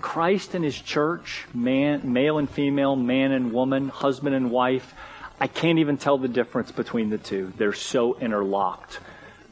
Christ 0.00 0.54
and 0.54 0.64
his 0.64 0.80
church, 0.80 1.46
man, 1.52 2.12
male 2.12 2.38
and 2.38 2.48
female, 2.48 2.96
man 2.96 3.32
and 3.32 3.52
woman, 3.52 3.88
husband 3.88 4.34
and 4.34 4.50
wife, 4.50 4.94
I 5.40 5.46
can't 5.46 5.78
even 5.78 5.96
tell 5.96 6.18
the 6.18 6.28
difference 6.28 6.70
between 6.70 7.10
the 7.10 7.18
two. 7.18 7.52
They're 7.56 7.72
so 7.72 8.18
interlocked. 8.18 9.00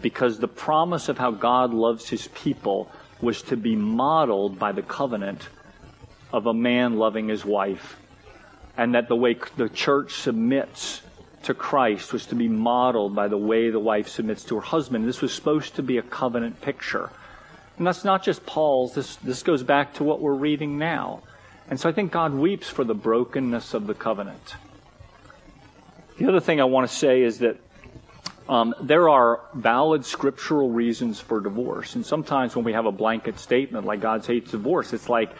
Because 0.01 0.39
the 0.39 0.49
promise 0.49 1.09
of 1.09 1.19
how 1.19 1.33
God 1.33 1.75
loves 1.75 2.09
his 2.09 2.29
people 2.29 2.91
was 3.21 3.43
to 3.43 3.57
be 3.57 3.75
modeled 3.75 4.59
by 4.59 4.73
the 4.73 4.83
covenant 4.83 5.49
of 6.33 6.47
a 6.47 6.55
man 6.55 6.99
loving 6.99 7.29
his 7.29 7.45
wife, 7.45 7.97
and 8.77 8.95
that 8.95 9.09
the 9.09 9.17
way 9.17 9.37
the 9.57 9.69
church 9.69 10.13
submits 10.13 11.03
to 11.45 11.55
Christ 11.55 12.13
was 12.13 12.27
to 12.27 12.35
be 12.35 12.49
modeled 12.49 13.15
by 13.15 13.29
the 13.29 13.39
way 13.39 13.71
the 13.71 13.79
wife 13.81 14.09
submits 14.09 14.45
to 14.45 14.57
her 14.57 14.61
husband. 14.61 15.07
This 15.07 15.23
was 15.23 15.33
supposed 15.33 15.77
to 15.77 15.83
be 15.83 15.99
a 15.99 16.03
covenant 16.03 16.61
picture. 16.61 17.11
And 17.79 17.87
that's 17.87 18.05
not 18.05 18.25
just 18.25 18.45
Paul's, 18.45 18.95
this, 18.95 19.17
this 19.17 19.43
goes 19.43 19.63
back 19.63 19.95
to 19.95 20.05
what 20.05 20.21
we're 20.21 20.35
reading 20.35 20.79
now. 20.79 21.23
And 21.71 21.79
so 21.79 21.89
I 21.89 21.93
think 21.93 22.13
God 22.13 22.35
weeps 22.35 22.69
for 22.69 22.83
the 22.85 22.95
brokenness 22.95 23.73
of 23.73 23.87
the 23.87 23.95
covenant. 23.95 24.57
The 26.19 26.29
other 26.29 26.41
thing 26.41 26.61
I 26.61 26.65
want 26.65 26.91
to 26.91 26.95
say 26.95 27.23
is 27.23 27.39
that 27.39 27.57
um, 28.49 28.75
there 28.81 29.09
are 29.09 29.41
valid 29.55 30.05
scriptural 30.05 30.71
reasons 30.71 31.21
for 31.21 31.41
divorce. 31.41 31.95
And 31.95 32.05
sometimes 32.05 32.57
when 32.57 32.65
we 32.65 32.73
have 32.73 32.87
a 32.87 32.93
blanket 32.93 33.39
statement 33.39 33.87
like 33.87 34.01
God 34.01 34.27
hates 34.27 34.51
divorce, 34.51 34.93
it's 34.93 35.09
like, 35.09 35.31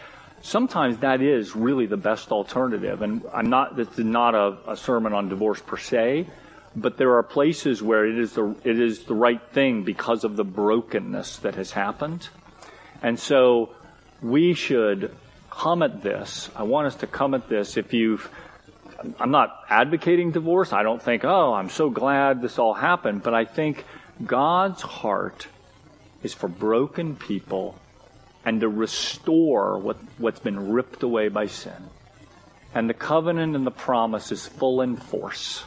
sometimes 0.41 0.97
that 0.99 1.21
is 1.21 1.55
really 1.55 1.85
the 1.85 1.97
best 1.97 2.31
alternative. 2.31 3.01
And 3.01 3.23
I'm 3.33 3.49
not, 3.49 3.75
this 3.75 3.87
is 3.97 4.05
not 4.05 4.35
a, 4.35 4.57
a, 4.71 4.77
sermon 4.77 5.13
on 5.13 5.29
divorce 5.29 5.61
per 5.61 5.77
se, 5.77 6.27
but 6.75 6.97
there 6.97 7.15
are 7.15 7.23
places 7.23 7.81
where 7.81 8.05
it 8.05 8.17
is 8.17 8.33
the, 8.33 8.55
it 8.63 8.79
is 8.79 9.03
the 9.03 9.15
right 9.15 9.41
thing 9.51 9.83
because 9.83 10.23
of 10.23 10.35
the 10.35 10.43
brokenness 10.43 11.37
that 11.37 11.55
has 11.55 11.71
happened. 11.71 12.29
And 13.01 13.19
so 13.19 13.73
we 14.21 14.53
should 14.53 15.15
come 15.49 15.81
at 15.83 16.01
this. 16.01 16.49
I 16.55 16.63
want 16.63 16.87
us 16.87 16.95
to 16.95 17.07
come 17.07 17.33
at 17.33 17.49
this 17.49 17.77
if 17.77 17.93
you've, 17.93 18.29
I'm 19.19 19.31
not 19.31 19.63
advocating 19.69 20.31
divorce. 20.31 20.73
I 20.73 20.83
don't 20.83 21.01
think, 21.01 21.23
oh, 21.25 21.53
I'm 21.53 21.69
so 21.69 21.89
glad 21.89 22.41
this 22.41 22.59
all 22.59 22.73
happened, 22.73 23.23
but 23.23 23.33
I 23.33 23.45
think 23.45 23.85
God's 24.25 24.81
heart 24.81 25.47
is 26.21 26.33
for 26.33 26.49
broken 26.49 27.15
people 27.15 27.75
and 28.49 28.61
to 28.61 28.67
restore 28.67 29.77
what, 29.77 29.97
what's 30.17 30.39
been 30.39 30.71
ripped 30.71 31.03
away 31.03 31.27
by 31.27 31.45
sin. 31.45 31.87
And 32.73 32.89
the 32.89 32.95
covenant 32.95 33.55
and 33.55 33.63
the 33.63 33.69
promise 33.69 34.31
is 34.31 34.47
full 34.47 34.81
in 34.81 34.95
force. 34.95 35.63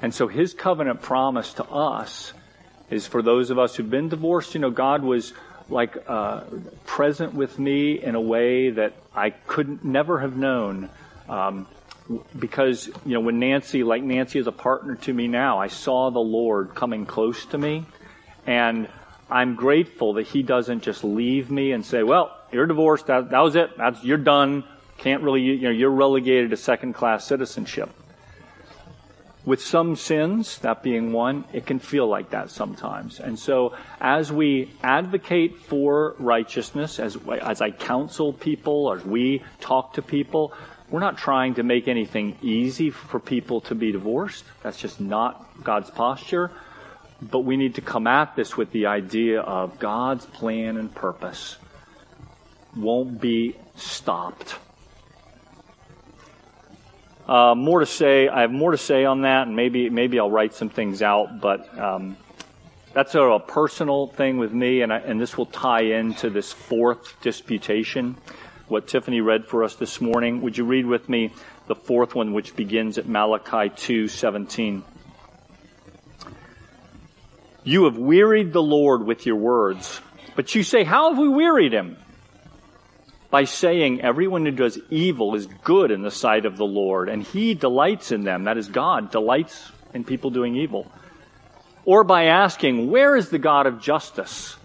And 0.00 0.14
so 0.14 0.28
his 0.28 0.54
covenant 0.54 1.02
promise 1.02 1.54
to 1.54 1.64
us 1.64 2.34
is 2.88 3.08
for 3.08 3.20
those 3.20 3.50
of 3.50 3.58
us 3.58 3.74
who've 3.74 3.90
been 3.90 4.08
divorced, 4.08 4.54
you 4.54 4.60
know, 4.60 4.70
God 4.70 5.02
was 5.02 5.32
like 5.68 5.96
uh, 6.06 6.42
present 6.86 7.34
with 7.34 7.58
me 7.58 8.00
in 8.00 8.14
a 8.14 8.20
way 8.20 8.70
that 8.70 8.92
I 9.12 9.30
could 9.30 9.84
never 9.84 10.20
have 10.20 10.36
known. 10.36 10.88
Um, 11.28 11.66
because, 12.38 12.86
you 13.04 13.14
know, 13.14 13.20
when 13.20 13.40
Nancy, 13.40 13.82
like 13.82 14.04
Nancy 14.04 14.38
is 14.38 14.46
a 14.46 14.52
partner 14.52 14.94
to 14.94 15.12
me 15.12 15.26
now, 15.26 15.58
I 15.58 15.66
saw 15.66 16.12
the 16.12 16.20
Lord 16.20 16.76
coming 16.76 17.06
close 17.06 17.44
to 17.46 17.58
me. 17.58 17.86
And 18.46 18.88
I'm 19.32 19.54
grateful 19.54 20.12
that 20.14 20.26
He 20.26 20.42
doesn't 20.42 20.82
just 20.82 21.02
leave 21.02 21.50
me 21.50 21.72
and 21.72 21.84
say, 21.84 22.02
well, 22.02 22.36
you're 22.52 22.66
divorced. 22.66 23.06
That, 23.06 23.30
that 23.30 23.40
was 23.40 23.56
it. 23.56 23.76
That's, 23.78 24.04
you're 24.04 24.18
done. 24.18 24.64
Can't 24.98 25.22
really, 25.22 25.40
you 25.40 25.62
know, 25.62 25.70
you're 25.70 25.90
relegated 25.90 26.50
to 26.50 26.56
second 26.56 26.92
class 26.92 27.26
citizenship. 27.26 27.90
With 29.44 29.60
some 29.60 29.96
sins, 29.96 30.58
that 30.58 30.84
being 30.84 31.12
one, 31.12 31.46
it 31.52 31.66
can 31.66 31.80
feel 31.80 32.06
like 32.06 32.30
that 32.30 32.50
sometimes. 32.50 33.18
And 33.18 33.36
so 33.36 33.74
as 34.00 34.30
we 34.30 34.70
advocate 34.84 35.58
for 35.58 36.14
righteousness, 36.18 37.00
as, 37.00 37.16
as 37.40 37.60
I 37.60 37.72
counsel 37.72 38.32
people, 38.34 38.92
as 38.92 39.04
we 39.04 39.42
talk 39.60 39.94
to 39.94 40.02
people, 40.02 40.52
we're 40.90 41.00
not 41.00 41.16
trying 41.16 41.54
to 41.54 41.62
make 41.62 41.88
anything 41.88 42.36
easy 42.42 42.90
for 42.90 43.18
people 43.18 43.62
to 43.62 43.74
be 43.74 43.90
divorced. 43.90 44.44
That's 44.62 44.78
just 44.78 45.00
not 45.00 45.64
God's 45.64 45.90
posture. 45.90 46.52
But 47.30 47.40
we 47.40 47.56
need 47.56 47.76
to 47.76 47.80
come 47.80 48.08
at 48.08 48.34
this 48.34 48.56
with 48.56 48.72
the 48.72 48.86
idea 48.86 49.40
of 49.40 49.78
God's 49.78 50.26
plan 50.26 50.76
and 50.76 50.92
purpose 50.92 51.56
won't 52.74 53.20
be 53.20 53.54
stopped. 53.76 54.56
Uh, 57.28 57.54
more 57.54 57.78
to 57.78 57.86
say. 57.86 58.26
I 58.28 58.40
have 58.40 58.50
more 58.50 58.72
to 58.72 58.78
say 58.78 59.04
on 59.04 59.22
that, 59.22 59.46
and 59.46 59.54
maybe 59.54 59.88
maybe 59.88 60.18
I'll 60.18 60.30
write 60.30 60.54
some 60.54 60.68
things 60.68 61.00
out. 61.00 61.40
But 61.40 61.78
um, 61.78 62.16
that's 62.92 63.14
a, 63.14 63.38
personal 63.46 64.08
thing 64.08 64.38
with 64.38 64.52
me, 64.52 64.82
and, 64.82 64.92
I, 64.92 64.98
and 64.98 65.20
this 65.20 65.38
will 65.38 65.46
tie 65.46 65.82
into 65.82 66.28
this 66.28 66.52
fourth 66.52 67.20
disputation. 67.22 68.16
What 68.66 68.88
Tiffany 68.88 69.20
read 69.20 69.46
for 69.46 69.62
us 69.62 69.76
this 69.76 70.00
morning. 70.00 70.42
Would 70.42 70.58
you 70.58 70.64
read 70.64 70.86
with 70.86 71.08
me 71.08 71.32
the 71.68 71.76
fourth 71.76 72.16
one, 72.16 72.32
which 72.32 72.56
begins 72.56 72.98
at 72.98 73.06
Malachi 73.06 73.72
two 73.76 74.08
seventeen? 74.08 74.82
You 77.64 77.84
have 77.84 77.96
wearied 77.96 78.52
the 78.52 78.62
Lord 78.62 79.06
with 79.06 79.24
your 79.26 79.36
words, 79.36 80.00
but 80.34 80.54
you 80.54 80.62
say, 80.62 80.84
"How 80.84 81.10
have 81.10 81.18
we 81.18 81.28
wearied 81.28 81.72
him?" 81.72 81.96
by 83.30 83.44
saying 83.44 84.02
everyone 84.02 84.44
who 84.44 84.50
does 84.50 84.78
evil 84.90 85.34
is 85.34 85.46
good 85.64 85.90
in 85.90 86.02
the 86.02 86.10
sight 86.10 86.44
of 86.44 86.58
the 86.58 86.66
Lord, 86.66 87.08
and 87.08 87.22
he 87.22 87.54
delights 87.54 88.12
in 88.12 88.24
them. 88.24 88.44
That 88.44 88.58
is, 88.58 88.68
God 88.68 89.10
delights 89.10 89.72
in 89.94 90.04
people 90.04 90.28
doing 90.28 90.54
evil. 90.54 90.92
Or 91.86 92.04
by 92.04 92.24
asking, 92.24 92.90
where 92.90 93.16
is 93.16 93.30
the 93.30 93.38
God 93.38 93.66
of 93.66 93.80
justice? 93.80 94.56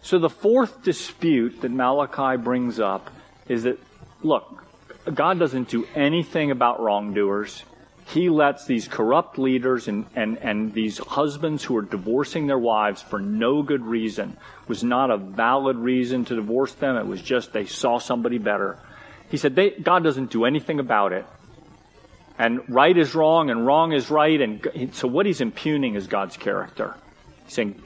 So 0.00 0.18
the 0.18 0.30
fourth 0.30 0.82
dispute 0.82 1.60
that 1.60 1.70
Malachi 1.70 2.42
brings 2.42 2.80
up 2.80 3.10
is 3.48 3.64
that, 3.64 3.78
look, 4.22 4.64
God 5.12 5.38
doesn't 5.38 5.68
do 5.68 5.86
anything 5.94 6.50
about 6.50 6.82
wrongdoers 6.82 7.64
he 8.06 8.28
lets 8.28 8.66
these 8.66 8.86
corrupt 8.86 9.38
leaders 9.38 9.88
and, 9.88 10.06
and, 10.14 10.38
and 10.38 10.74
these 10.74 10.98
husbands 10.98 11.64
who 11.64 11.76
are 11.76 11.82
divorcing 11.82 12.46
their 12.46 12.58
wives 12.58 13.00
for 13.00 13.18
no 13.18 13.62
good 13.62 13.82
reason 13.82 14.36
it 14.64 14.68
was 14.68 14.82
not 14.82 15.10
a 15.10 15.18
valid 15.18 15.76
reason 15.76 16.24
to 16.24 16.34
divorce 16.34 16.72
them. 16.72 16.96
It 16.96 17.06
was 17.06 17.20
just 17.20 17.52
they 17.52 17.66
saw 17.66 17.98
somebody 17.98 18.38
better. 18.38 18.78
He 19.30 19.36
said 19.36 19.54
they, 19.54 19.70
God 19.70 20.02
doesn't 20.02 20.30
do 20.30 20.46
anything 20.46 20.80
about 20.80 21.12
it. 21.12 21.26
And 22.38 22.62
right 22.68 22.96
is 22.96 23.14
wrong 23.14 23.50
and 23.50 23.66
wrong 23.66 23.92
is 23.92 24.10
right. 24.10 24.40
And 24.40 24.94
so 24.94 25.06
what 25.06 25.26
he's 25.26 25.42
impugning 25.42 25.96
is 25.96 26.06
God's 26.06 26.38
character. 26.38 26.94
He's 27.44 27.54
saying, 27.54 27.82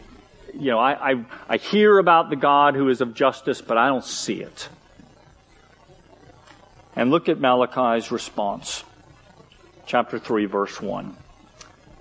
you 0.55 0.71
know, 0.71 0.79
I, 0.79 1.13
I, 1.13 1.25
I 1.49 1.57
hear 1.57 1.99
about 1.99 2.31
the 2.31 2.37
God 2.37 2.77
who 2.77 2.89
is 2.89 3.01
of 3.01 3.13
justice, 3.13 3.61
but 3.61 3.77
I 3.77 3.89
don't 3.89 4.05
see 4.05 4.41
it. 4.41 4.69
And 6.95 7.11
look 7.11 7.29
at 7.29 7.41
Malachi's 7.41 8.13
response 8.13 8.85
chapter 9.89 10.19
3, 10.19 10.45
verse 10.45 10.83
1. 10.83 11.17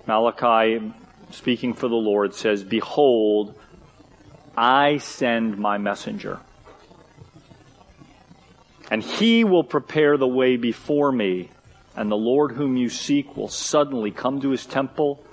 Malachi, 0.06 0.92
speaking 1.30 1.72
for 1.72 1.88
the 1.88 1.94
Lord, 1.94 2.34
says, 2.34 2.62
Behold, 2.62 3.58
I 4.54 4.98
send 4.98 5.56
my 5.56 5.78
messenger. 5.78 6.38
And 8.90 9.02
he 9.02 9.42
will 9.42 9.64
prepare 9.64 10.18
the 10.18 10.28
way 10.28 10.56
before 10.56 11.10
me, 11.10 11.48
and 11.96 12.10
the 12.10 12.16
Lord 12.16 12.52
whom 12.52 12.76
you 12.76 12.90
seek 12.90 13.34
will 13.38 13.48
suddenly 13.48 14.10
come 14.10 14.42
to 14.42 14.50
his 14.50 14.66
temple, 14.66 15.24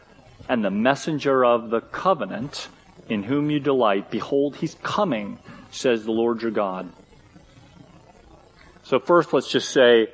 and 0.48 0.64
the 0.64 0.72
messenger 0.72 1.44
of 1.44 1.70
the 1.70 1.82
covenant 1.82 2.70
in 3.10 3.24
whom 3.24 3.52
you 3.52 3.60
delight, 3.60 4.10
behold, 4.10 4.56
he's 4.56 4.76
coming, 4.76 5.40
says 5.72 6.06
the 6.06 6.12
Lord 6.12 6.42
your 6.42 6.52
God. 6.52 6.90
So 8.84 9.00
first 9.00 9.34
let's 9.34 9.52
just 9.52 9.72
say, 9.72 10.08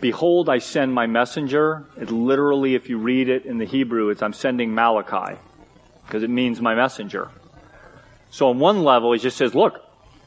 Behold, 0.00 0.48
I 0.48 0.58
send 0.58 0.92
my 0.92 1.06
messenger. 1.06 1.84
It 1.98 2.10
literally, 2.10 2.74
if 2.74 2.88
you 2.88 2.98
read 2.98 3.28
it 3.28 3.46
in 3.46 3.58
the 3.58 3.64
Hebrew, 3.64 4.10
it's 4.10 4.22
I'm 4.22 4.32
sending 4.32 4.74
Malachi, 4.74 5.38
because 6.06 6.22
it 6.22 6.30
means 6.30 6.60
my 6.60 6.74
messenger. 6.74 7.30
So 8.30 8.48
on 8.48 8.58
one 8.58 8.82
level, 8.82 9.12
he 9.12 9.18
just 9.18 9.36
says, 9.36 9.54
look, 9.54 9.80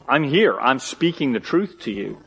I'm 0.08 0.24
here. 0.24 0.58
I'm 0.58 0.78
speaking 0.78 1.32
the 1.32 1.40
truth 1.40 1.80
to 1.80 1.92
you. 1.92 2.18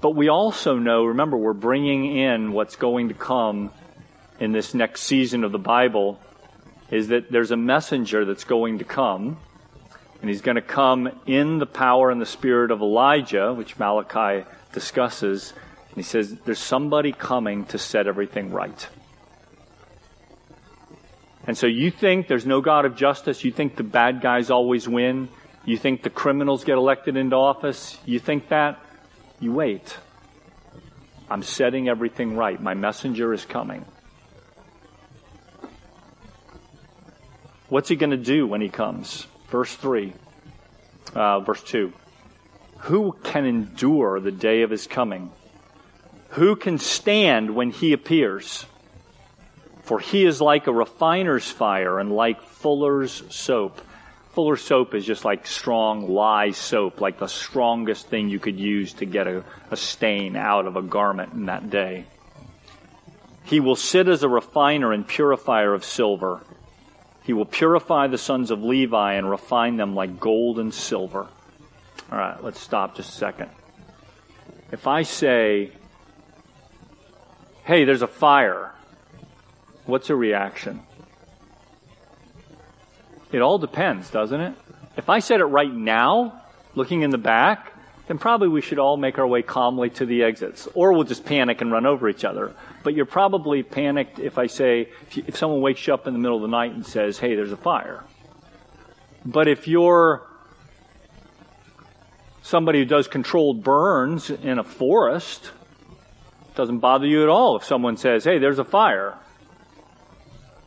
But 0.00 0.10
we 0.10 0.28
also 0.28 0.78
know, 0.78 1.04
remember, 1.04 1.36
we're 1.36 1.52
bringing 1.52 2.16
in 2.16 2.52
what's 2.52 2.76
going 2.76 3.08
to 3.08 3.14
come 3.14 3.70
in 4.38 4.52
this 4.52 4.74
next 4.74 5.02
season 5.02 5.44
of 5.44 5.52
the 5.52 5.58
Bible 5.58 6.20
is 6.90 7.08
that 7.08 7.30
there's 7.32 7.52
a 7.52 7.56
messenger 7.56 8.24
that's 8.24 8.44
going 8.44 8.78
to 8.78 8.84
come, 8.84 9.38
and 10.20 10.28
he's 10.28 10.42
going 10.42 10.56
to 10.56 10.60
come 10.60 11.10
in 11.26 11.58
the 11.58 11.66
power 11.66 12.10
and 12.10 12.20
the 12.20 12.26
spirit 12.26 12.70
of 12.70 12.82
Elijah, 12.82 13.54
which 13.54 13.78
Malachi 13.78 14.44
discusses, 14.74 15.54
and 15.92 15.96
he 15.96 16.02
says, 16.02 16.34
There's 16.46 16.58
somebody 16.58 17.12
coming 17.12 17.66
to 17.66 17.78
set 17.78 18.06
everything 18.06 18.50
right. 18.50 18.88
And 21.46 21.58
so 21.58 21.66
you 21.66 21.90
think 21.90 22.28
there's 22.28 22.46
no 22.46 22.62
God 22.62 22.86
of 22.86 22.96
justice? 22.96 23.44
You 23.44 23.52
think 23.52 23.76
the 23.76 23.82
bad 23.82 24.22
guys 24.22 24.50
always 24.50 24.88
win? 24.88 25.28
You 25.66 25.76
think 25.76 26.02
the 26.02 26.10
criminals 26.10 26.64
get 26.64 26.78
elected 26.78 27.16
into 27.16 27.36
office? 27.36 27.98
You 28.06 28.18
think 28.18 28.48
that? 28.48 28.80
You 29.38 29.52
wait. 29.52 29.96
I'm 31.28 31.42
setting 31.42 31.88
everything 31.88 32.36
right. 32.36 32.60
My 32.60 32.74
messenger 32.74 33.34
is 33.34 33.44
coming. 33.44 33.84
What's 37.68 37.88
he 37.88 37.96
going 37.96 38.10
to 38.10 38.16
do 38.16 38.46
when 38.46 38.60
he 38.60 38.68
comes? 38.68 39.26
Verse 39.50 39.74
3, 39.74 40.12
uh, 41.14 41.40
verse 41.40 41.62
2. 41.64 41.92
Who 42.78 43.16
can 43.22 43.44
endure 43.44 44.20
the 44.20 44.32
day 44.32 44.62
of 44.62 44.70
his 44.70 44.86
coming? 44.86 45.30
Who 46.32 46.56
can 46.56 46.78
stand 46.78 47.54
when 47.54 47.70
he 47.70 47.92
appears? 47.92 48.64
For 49.82 50.00
he 50.00 50.24
is 50.24 50.40
like 50.40 50.66
a 50.66 50.72
refiner's 50.72 51.50
fire 51.50 51.98
and 51.98 52.10
like 52.10 52.42
fuller's 52.42 53.22
soap. 53.28 53.82
Fuller's 54.30 54.62
soap 54.62 54.94
is 54.94 55.04
just 55.04 55.26
like 55.26 55.46
strong 55.46 56.08
lye 56.08 56.52
soap, 56.52 57.02
like 57.02 57.18
the 57.18 57.26
strongest 57.26 58.08
thing 58.08 58.30
you 58.30 58.38
could 58.38 58.58
use 58.58 58.94
to 58.94 59.04
get 59.04 59.26
a, 59.26 59.44
a 59.70 59.76
stain 59.76 60.34
out 60.34 60.66
of 60.66 60.76
a 60.76 60.82
garment 60.82 61.34
in 61.34 61.46
that 61.46 61.68
day. 61.68 62.06
He 63.44 63.60
will 63.60 63.76
sit 63.76 64.08
as 64.08 64.22
a 64.22 64.28
refiner 64.28 64.90
and 64.90 65.06
purifier 65.06 65.74
of 65.74 65.84
silver. 65.84 66.40
He 67.24 67.34
will 67.34 67.44
purify 67.44 68.06
the 68.06 68.16
sons 68.16 68.50
of 68.50 68.62
Levi 68.62 69.14
and 69.14 69.28
refine 69.28 69.76
them 69.76 69.94
like 69.94 70.18
gold 70.18 70.58
and 70.58 70.72
silver. 70.72 71.26
All 72.10 72.18
right, 72.18 72.42
let's 72.42 72.60
stop 72.60 72.96
just 72.96 73.10
a 73.10 73.16
second. 73.16 73.50
If 74.70 74.86
I 74.86 75.02
say, 75.02 75.72
hey, 77.64 77.84
there's 77.84 78.02
a 78.02 78.06
fire, 78.06 78.72
what's 79.86 80.10
a 80.10 80.16
reaction? 80.16 80.82
It 83.32 83.40
all 83.40 83.58
depends, 83.58 84.10
doesn't 84.10 84.40
it? 84.40 84.54
If 84.96 85.08
I 85.08 85.20
said 85.20 85.40
it 85.40 85.46
right 85.46 85.72
now, 85.72 86.42
looking 86.74 87.02
in 87.02 87.10
the 87.10 87.18
back, 87.18 87.72
then 88.08 88.18
probably 88.18 88.48
we 88.48 88.60
should 88.60 88.78
all 88.78 88.96
make 88.96 89.18
our 89.18 89.26
way 89.26 89.42
calmly 89.42 89.88
to 89.90 90.04
the 90.04 90.24
exits. 90.24 90.68
Or 90.74 90.92
we'll 90.92 91.04
just 91.04 91.24
panic 91.24 91.60
and 91.60 91.72
run 91.72 91.86
over 91.86 92.08
each 92.08 92.24
other. 92.24 92.54
But 92.82 92.94
you're 92.94 93.06
probably 93.06 93.62
panicked 93.62 94.18
if 94.18 94.38
I 94.38 94.48
say, 94.48 94.88
if, 95.02 95.16
you, 95.16 95.24
if 95.26 95.36
someone 95.36 95.60
wakes 95.60 95.86
you 95.86 95.94
up 95.94 96.06
in 96.06 96.12
the 96.12 96.18
middle 96.18 96.36
of 96.36 96.42
the 96.42 96.48
night 96.48 96.72
and 96.72 96.84
says, 96.84 97.18
hey, 97.18 97.34
there's 97.36 97.52
a 97.52 97.56
fire. 97.56 98.04
But 99.24 99.48
if 99.48 99.68
you're 99.68 100.26
somebody 102.42 102.80
who 102.80 102.84
does 102.84 103.06
controlled 103.06 103.62
burns 103.62 104.30
in 104.30 104.58
a 104.58 104.64
forest, 104.64 105.52
doesn't 106.54 106.78
bother 106.78 107.06
you 107.06 107.22
at 107.22 107.28
all 107.28 107.56
if 107.56 107.64
someone 107.64 107.96
says, 107.96 108.24
hey, 108.24 108.38
there's 108.38 108.58
a 108.58 108.64
fire. 108.64 109.16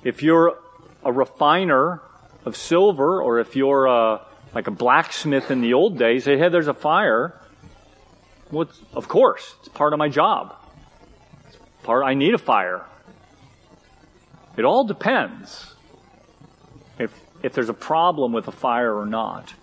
If 0.04 0.24
you're 0.24 0.58
a 1.04 1.12
refiner 1.12 2.02
of 2.46 2.56
silver, 2.56 3.22
or 3.22 3.40
if 3.40 3.56
you're 3.56 3.86
a, 3.86 4.22
like 4.54 4.68
a 4.68 4.72
blacksmith 4.72 5.52
in 5.52 5.62
the 5.62 5.74
old 5.74 5.98
days, 5.98 6.24
say, 6.24 6.38
hey, 6.38 6.50
there's 6.50 6.68
a 6.68 6.74
fire. 6.74 7.40
Well, 8.52 8.70
of 8.94 9.08
course, 9.08 9.56
it's 9.60 9.70
part 9.70 9.94
of 9.94 10.00
my 10.00 10.10
job. 10.10 10.56
It's 11.48 11.58
part, 11.84 12.06
I 12.06 12.14
need 12.14 12.34
a 12.34 12.40
fire. 12.40 12.86
It 14.58 14.64
all 14.64 14.86
depends 14.86 15.74
if, 16.98 17.12
if 17.44 17.54
there's 17.54 17.70
a 17.70 17.74
problem 17.74 18.32
with 18.32 18.48
a 18.48 18.52
fire 18.52 18.96
or 18.96 19.06
not. 19.06 19.54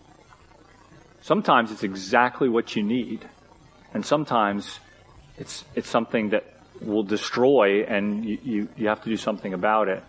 Sometimes 1.23 1.71
it's 1.71 1.85
exactly 1.85 2.49
what 2.49 2.75
you 2.75 2.83
need. 2.83 3.29
And 3.95 4.05
sometimes 4.05 4.81
it's, 5.43 5.65
it's 5.75 5.89
something 5.89 6.31
that 6.31 6.45
will 6.81 7.03
destroy 7.03 7.83
and 7.83 8.25
you, 8.25 8.39
you, 8.45 8.69
you 8.77 8.87
have 8.87 9.03
to 9.03 9.11
do 9.11 9.17
something 9.17 9.53
about 9.53 9.89
it. 9.89 10.03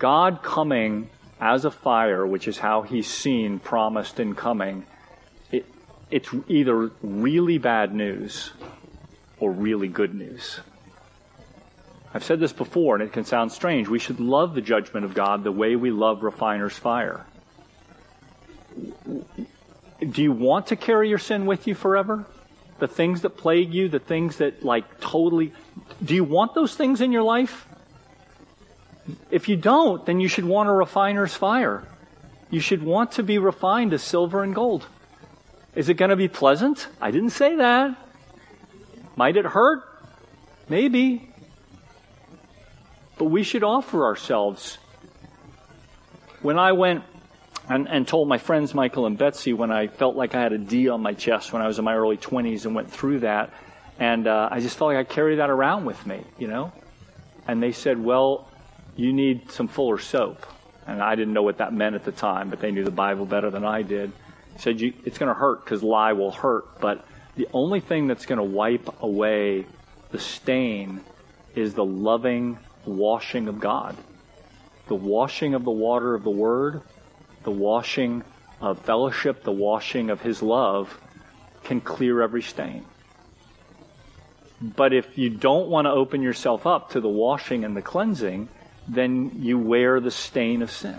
God 0.00 0.42
coming 0.42 1.08
as 1.40 1.64
a 1.64 1.70
fire, 1.70 2.26
which 2.26 2.48
is 2.48 2.58
how 2.58 2.82
he's 2.82 3.06
seen, 3.06 3.60
promised, 3.60 4.18
and 4.18 4.36
coming, 4.36 4.84
it, 5.52 5.64
it's 6.10 6.28
either 6.48 6.90
really 7.02 7.58
bad 7.58 7.94
news 7.94 8.52
or 9.38 9.52
really 9.52 9.86
good 9.86 10.12
news. 10.12 10.58
I've 12.12 12.24
said 12.24 12.40
this 12.40 12.52
before, 12.52 12.96
and 12.96 13.04
it 13.04 13.12
can 13.12 13.24
sound 13.24 13.52
strange. 13.52 13.88
We 13.88 14.00
should 14.00 14.18
love 14.18 14.56
the 14.56 14.60
judgment 14.60 15.04
of 15.04 15.14
God 15.14 15.44
the 15.44 15.52
way 15.52 15.76
we 15.76 15.92
love 15.92 16.24
refiner's 16.24 16.76
fire. 16.76 17.24
Do 18.74 20.22
you 20.22 20.32
want 20.32 20.66
to 20.68 20.76
carry 20.76 21.08
your 21.08 21.18
sin 21.18 21.46
with 21.46 21.68
you 21.68 21.76
forever? 21.76 22.26
The 22.78 22.88
things 22.88 23.22
that 23.22 23.30
plague 23.30 23.72
you, 23.72 23.88
the 23.88 23.98
things 23.98 24.36
that, 24.36 24.62
like, 24.64 25.00
totally. 25.00 25.52
Do 26.04 26.14
you 26.14 26.24
want 26.24 26.54
those 26.54 26.74
things 26.74 27.00
in 27.00 27.10
your 27.10 27.22
life? 27.22 27.66
If 29.30 29.48
you 29.48 29.56
don't, 29.56 30.04
then 30.04 30.20
you 30.20 30.28
should 30.28 30.44
want 30.44 30.68
a 30.68 30.72
refiner's 30.72 31.34
fire. 31.34 31.84
You 32.50 32.60
should 32.60 32.82
want 32.82 33.12
to 33.12 33.22
be 33.22 33.38
refined 33.38 33.92
as 33.92 34.02
silver 34.02 34.42
and 34.42 34.54
gold. 34.54 34.86
Is 35.74 35.88
it 35.88 35.94
going 35.94 36.10
to 36.10 36.16
be 36.16 36.28
pleasant? 36.28 36.88
I 37.00 37.10
didn't 37.10 37.30
say 37.30 37.56
that. 37.56 37.96
Might 39.16 39.36
it 39.36 39.44
hurt? 39.44 39.82
Maybe. 40.68 41.32
But 43.18 43.26
we 43.26 43.42
should 43.42 43.64
offer 43.64 44.04
ourselves. 44.04 44.78
When 46.42 46.58
I 46.58 46.72
went 46.72 47.04
and, 47.68 47.88
and 47.88 48.06
told 48.06 48.28
my 48.28 48.38
friends 48.38 48.74
Michael 48.74 49.06
and 49.06 49.18
Betsy 49.18 49.52
when 49.52 49.70
I 49.70 49.88
felt 49.88 50.16
like 50.16 50.34
I 50.34 50.40
had 50.40 50.52
a 50.52 50.58
D 50.58 50.88
on 50.88 51.00
my 51.02 51.14
chest 51.14 51.52
when 51.52 51.62
I 51.62 51.66
was 51.66 51.78
in 51.78 51.84
my 51.84 51.94
early 51.94 52.16
20s 52.16 52.64
and 52.64 52.74
went 52.74 52.90
through 52.90 53.20
that, 53.20 53.52
and 53.98 54.26
uh, 54.26 54.48
I 54.50 54.60
just 54.60 54.76
felt 54.76 54.92
like 54.92 54.98
I 54.98 55.04
carried 55.04 55.36
that 55.36 55.50
around 55.50 55.84
with 55.84 56.04
me, 56.06 56.22
you 56.38 56.48
know? 56.48 56.72
And 57.48 57.62
they 57.62 57.72
said, 57.72 58.02
well, 58.02 58.48
you 58.96 59.12
need 59.12 59.50
some 59.50 59.68
fuller 59.68 59.98
soap. 59.98 60.46
And 60.86 61.02
I 61.02 61.14
didn't 61.16 61.34
know 61.34 61.42
what 61.42 61.58
that 61.58 61.72
meant 61.72 61.94
at 61.96 62.04
the 62.04 62.12
time, 62.12 62.50
but 62.50 62.60
they 62.60 62.70
knew 62.70 62.84
the 62.84 62.90
Bible 62.90 63.26
better 63.26 63.50
than 63.50 63.64
I 63.64 63.82
did. 63.82 64.12
said, 64.58 64.80
it's 64.80 65.18
going 65.18 65.28
to 65.28 65.34
hurt 65.34 65.64
because 65.64 65.82
lye 65.82 66.12
will 66.12 66.30
hurt, 66.30 66.80
but 66.80 67.04
the 67.34 67.48
only 67.52 67.80
thing 67.80 68.06
that's 68.06 68.26
going 68.26 68.38
to 68.38 68.44
wipe 68.44 69.02
away 69.02 69.66
the 70.10 70.18
stain 70.18 71.00
is 71.54 71.74
the 71.74 71.84
loving 71.84 72.58
washing 72.84 73.48
of 73.48 73.58
God. 73.58 73.96
The 74.86 74.94
washing 74.94 75.54
of 75.54 75.64
the 75.64 75.70
water 75.72 76.14
of 76.14 76.22
the 76.22 76.30
Word, 76.30 76.82
the 77.46 77.52
washing 77.52 78.24
of 78.60 78.80
fellowship, 78.80 79.44
the 79.44 79.52
washing 79.52 80.10
of 80.10 80.20
His 80.20 80.42
love 80.42 81.00
can 81.62 81.80
clear 81.80 82.20
every 82.20 82.42
stain. 82.42 82.84
But 84.60 84.92
if 84.92 85.16
you 85.16 85.30
don't 85.30 85.68
want 85.68 85.84
to 85.86 85.92
open 85.92 86.22
yourself 86.22 86.66
up 86.66 86.90
to 86.90 87.00
the 87.00 87.08
washing 87.08 87.64
and 87.64 87.76
the 87.76 87.82
cleansing, 87.82 88.48
then 88.88 89.30
you 89.36 89.60
wear 89.60 90.00
the 90.00 90.10
stain 90.10 90.60
of 90.60 90.72
sin. 90.72 90.98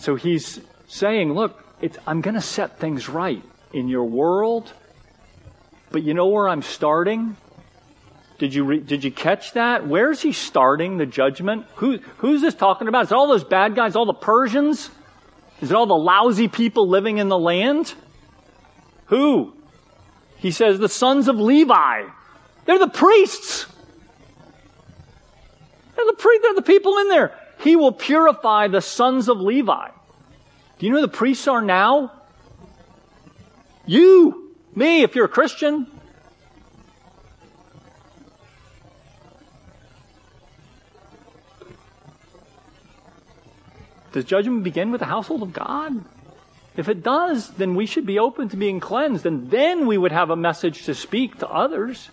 So 0.00 0.16
he's 0.16 0.60
saying, 0.86 1.32
look, 1.32 1.64
I'm 2.06 2.20
going 2.20 2.34
to 2.34 2.42
set 2.42 2.78
things 2.78 3.08
right 3.08 3.42
in 3.72 3.88
your 3.88 4.04
world, 4.04 4.70
but 5.92 6.02
you 6.02 6.12
know 6.12 6.26
where 6.26 6.46
I'm 6.46 6.62
starting? 6.62 7.38
Did 8.38 8.52
you, 8.52 8.64
re- 8.64 8.80
did 8.80 9.04
you 9.04 9.12
catch 9.12 9.52
that? 9.52 9.86
Where 9.86 10.10
is 10.10 10.20
he 10.20 10.32
starting 10.32 10.98
the 10.98 11.06
judgment? 11.06 11.66
Who, 11.76 11.98
who's 12.18 12.40
this 12.40 12.54
talking 12.54 12.88
about? 12.88 13.04
Is 13.04 13.12
it 13.12 13.14
all 13.14 13.28
those 13.28 13.44
bad 13.44 13.74
guys, 13.76 13.94
all 13.94 14.06
the 14.06 14.12
Persians? 14.12 14.90
Is 15.60 15.70
it 15.70 15.74
all 15.74 15.86
the 15.86 15.94
lousy 15.94 16.48
people 16.48 16.88
living 16.88 17.18
in 17.18 17.28
the 17.28 17.38
land? 17.38 17.94
Who? 19.06 19.54
He 20.36 20.50
says 20.50 20.78
the 20.78 20.88
sons 20.88 21.28
of 21.28 21.36
Levi. 21.36 22.02
They're 22.66 22.78
the 22.78 22.88
priests. 22.88 23.66
They're 25.94 26.06
the, 26.06 26.16
pre- 26.18 26.40
they're 26.42 26.54
the 26.54 26.62
people 26.62 26.98
in 26.98 27.08
there. 27.08 27.38
He 27.60 27.76
will 27.76 27.92
purify 27.92 28.68
the 28.68 28.80
sons 28.80 29.28
of 29.28 29.38
Levi. 29.38 29.88
Do 30.78 30.86
you 30.86 30.92
know 30.92 30.98
who 30.98 31.06
the 31.06 31.08
priests 31.08 31.46
are 31.46 31.62
now? 31.62 32.12
You, 33.86 34.54
me, 34.74 35.02
if 35.02 35.14
you're 35.14 35.26
a 35.26 35.28
Christian. 35.28 35.86
Does 44.14 44.24
judgment 44.24 44.62
begin 44.62 44.92
with 44.92 45.00
the 45.00 45.06
household 45.06 45.42
of 45.42 45.52
God? 45.52 46.04
If 46.76 46.88
it 46.88 47.02
does, 47.02 47.50
then 47.50 47.74
we 47.74 47.84
should 47.84 48.06
be 48.06 48.20
open 48.20 48.48
to 48.50 48.56
being 48.56 48.78
cleansed, 48.78 49.26
and 49.26 49.50
then 49.50 49.88
we 49.88 49.98
would 49.98 50.12
have 50.12 50.30
a 50.30 50.36
message 50.36 50.84
to 50.84 50.94
speak 50.94 51.38
to 51.38 51.48
others. 51.48 52.10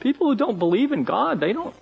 People 0.00 0.28
who 0.28 0.34
don't 0.34 0.58
believe 0.58 0.92
in 0.92 1.04
God, 1.04 1.38
they 1.38 1.52
don't 1.52 1.74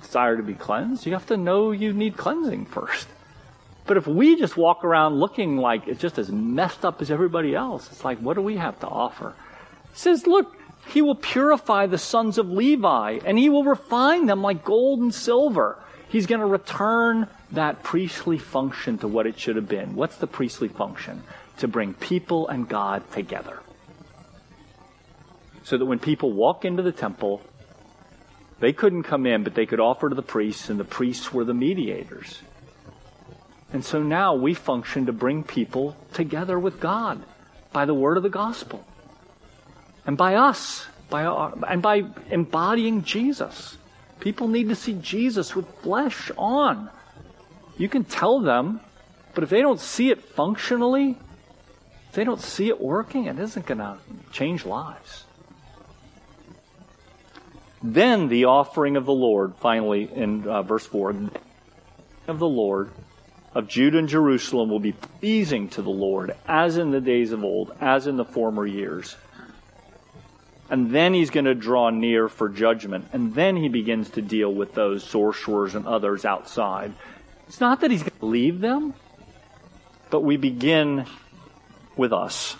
desire 0.00 0.36
to 0.36 0.44
be 0.44 0.54
cleansed. 0.54 1.04
You 1.04 1.14
have 1.14 1.26
to 1.26 1.36
know 1.36 1.72
you 1.72 1.92
need 1.92 2.16
cleansing 2.16 2.66
first. 2.76 3.08
But 3.88 3.96
if 3.96 4.06
we 4.06 4.36
just 4.36 4.56
walk 4.56 4.84
around 4.84 5.18
looking 5.18 5.56
like 5.56 5.88
it's 5.88 6.00
just 6.00 6.16
as 6.16 6.30
messed 6.30 6.84
up 6.84 7.02
as 7.02 7.10
everybody 7.10 7.56
else, 7.56 7.90
it's 7.90 8.04
like, 8.04 8.18
what 8.18 8.34
do 8.34 8.40
we 8.40 8.56
have 8.56 8.78
to 8.80 8.86
offer? 8.86 9.34
He 9.92 9.98
says, 9.98 10.28
look, 10.28 10.56
he 10.86 11.02
will 11.02 11.16
purify 11.16 11.86
the 11.86 11.98
sons 11.98 12.38
of 12.38 12.48
Levi, 12.48 13.18
and 13.24 13.36
he 13.36 13.48
will 13.48 13.64
refine 13.64 14.26
them 14.26 14.42
like 14.42 14.62
gold 14.62 15.00
and 15.00 15.12
silver. 15.12 15.76
He's 16.10 16.26
going 16.26 16.40
to 16.40 16.46
return 16.46 17.28
that 17.52 17.84
priestly 17.84 18.36
function 18.36 18.98
to 18.98 19.08
what 19.08 19.26
it 19.26 19.38
should 19.38 19.54
have 19.54 19.68
been. 19.68 19.94
What's 19.94 20.16
the 20.16 20.26
priestly 20.26 20.66
function? 20.66 21.22
To 21.58 21.68
bring 21.68 21.94
people 21.94 22.48
and 22.48 22.68
God 22.68 23.08
together. 23.12 23.60
So 25.62 25.78
that 25.78 25.86
when 25.86 26.00
people 26.00 26.32
walk 26.32 26.64
into 26.64 26.82
the 26.82 26.90
temple, 26.90 27.42
they 28.58 28.72
couldn't 28.72 29.04
come 29.04 29.24
in, 29.24 29.44
but 29.44 29.54
they 29.54 29.66
could 29.66 29.78
offer 29.78 30.08
to 30.08 30.14
the 30.14 30.22
priests, 30.22 30.68
and 30.68 30.80
the 30.80 30.84
priests 30.84 31.32
were 31.32 31.44
the 31.44 31.54
mediators. 31.54 32.40
And 33.72 33.84
so 33.84 34.02
now 34.02 34.34
we 34.34 34.52
function 34.52 35.06
to 35.06 35.12
bring 35.12 35.44
people 35.44 35.96
together 36.12 36.58
with 36.58 36.80
God 36.80 37.22
by 37.72 37.84
the 37.84 37.94
word 37.94 38.16
of 38.16 38.24
the 38.24 38.28
gospel. 38.28 38.84
And 40.04 40.16
by 40.16 40.34
us, 40.34 40.86
by 41.08 41.24
our, 41.24 41.54
and 41.68 41.80
by 41.80 42.02
embodying 42.30 43.04
Jesus. 43.04 43.76
People 44.20 44.48
need 44.48 44.68
to 44.68 44.74
see 44.74 44.94
Jesus 44.94 45.56
with 45.56 45.66
flesh 45.80 46.30
on. 46.36 46.90
You 47.78 47.88
can 47.88 48.04
tell 48.04 48.40
them, 48.40 48.80
but 49.34 49.44
if 49.44 49.50
they 49.50 49.62
don't 49.62 49.80
see 49.80 50.10
it 50.10 50.22
functionally, 50.22 51.16
if 52.08 52.14
they 52.14 52.24
don't 52.24 52.40
see 52.40 52.68
it 52.68 52.80
working, 52.80 53.26
it 53.26 53.38
isn't 53.38 53.66
going 53.66 53.78
to 53.78 53.96
change 54.32 54.66
lives. 54.66 55.24
Then 57.82 58.28
the 58.28 58.44
offering 58.44 58.96
of 58.96 59.06
the 59.06 59.12
Lord, 59.12 59.54
finally 59.56 60.10
in 60.12 60.46
uh, 60.46 60.62
verse 60.62 60.84
4, 60.84 61.14
of 62.28 62.38
the 62.38 62.48
Lord 62.48 62.90
of 63.54 63.68
Judah 63.68 63.98
and 63.98 64.08
Jerusalem 64.08 64.68
will 64.68 64.80
be 64.80 64.92
pleasing 64.92 65.68
to 65.70 65.82
the 65.82 65.90
Lord, 65.90 66.36
as 66.46 66.76
in 66.76 66.90
the 66.90 67.00
days 67.00 67.32
of 67.32 67.42
old, 67.42 67.74
as 67.80 68.06
in 68.06 68.16
the 68.16 68.24
former 68.24 68.66
years. 68.66 69.16
And 70.70 70.92
then 70.92 71.12
he's 71.14 71.30
going 71.30 71.46
to 71.46 71.54
draw 71.54 71.90
near 71.90 72.28
for 72.28 72.48
judgment. 72.48 73.08
And 73.12 73.34
then 73.34 73.56
he 73.56 73.68
begins 73.68 74.10
to 74.10 74.22
deal 74.22 74.54
with 74.54 74.72
those 74.72 75.02
sorcerers 75.02 75.74
and 75.74 75.86
others 75.86 76.24
outside. 76.24 76.92
It's 77.48 77.60
not 77.60 77.80
that 77.80 77.90
he's 77.90 78.02
going 78.02 78.18
to 78.20 78.26
leave 78.26 78.60
them, 78.60 78.94
but 80.10 80.20
we 80.20 80.36
begin 80.36 81.06
with 81.96 82.12
us. 82.12 82.56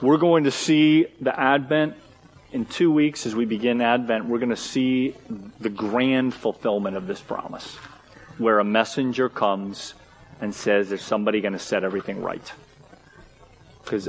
We're 0.00 0.16
going 0.16 0.44
to 0.44 0.50
see 0.50 1.06
the 1.20 1.38
Advent 1.38 1.94
in 2.52 2.64
two 2.64 2.90
weeks 2.90 3.26
as 3.26 3.34
we 3.34 3.44
begin 3.44 3.82
Advent. 3.82 4.24
We're 4.24 4.38
going 4.38 4.48
to 4.48 4.56
see 4.56 5.14
the 5.60 5.68
grand 5.68 6.32
fulfillment 6.32 6.96
of 6.96 7.06
this 7.06 7.20
promise, 7.20 7.76
where 8.38 8.60
a 8.60 8.64
messenger 8.64 9.28
comes 9.28 9.92
and 10.40 10.54
says, 10.54 10.88
There's 10.88 11.02
somebody 11.02 11.40
going 11.40 11.52
to 11.52 11.58
set 11.58 11.84
everything 11.84 12.22
right. 12.22 12.52
Because 13.82 14.08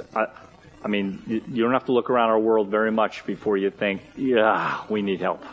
I, 0.83 0.87
mean, 0.87 1.43
you 1.47 1.63
don't 1.63 1.73
have 1.73 1.85
to 1.85 1.91
look 1.91 2.09
around 2.09 2.29
our 2.29 2.39
world 2.39 2.69
very 2.69 2.91
much 2.91 3.25
before 3.25 3.57
you 3.57 3.69
think, 3.69 4.01
yeah, 4.15 4.83
we 4.89 5.01
need 5.01 5.19
help. 5.19 5.43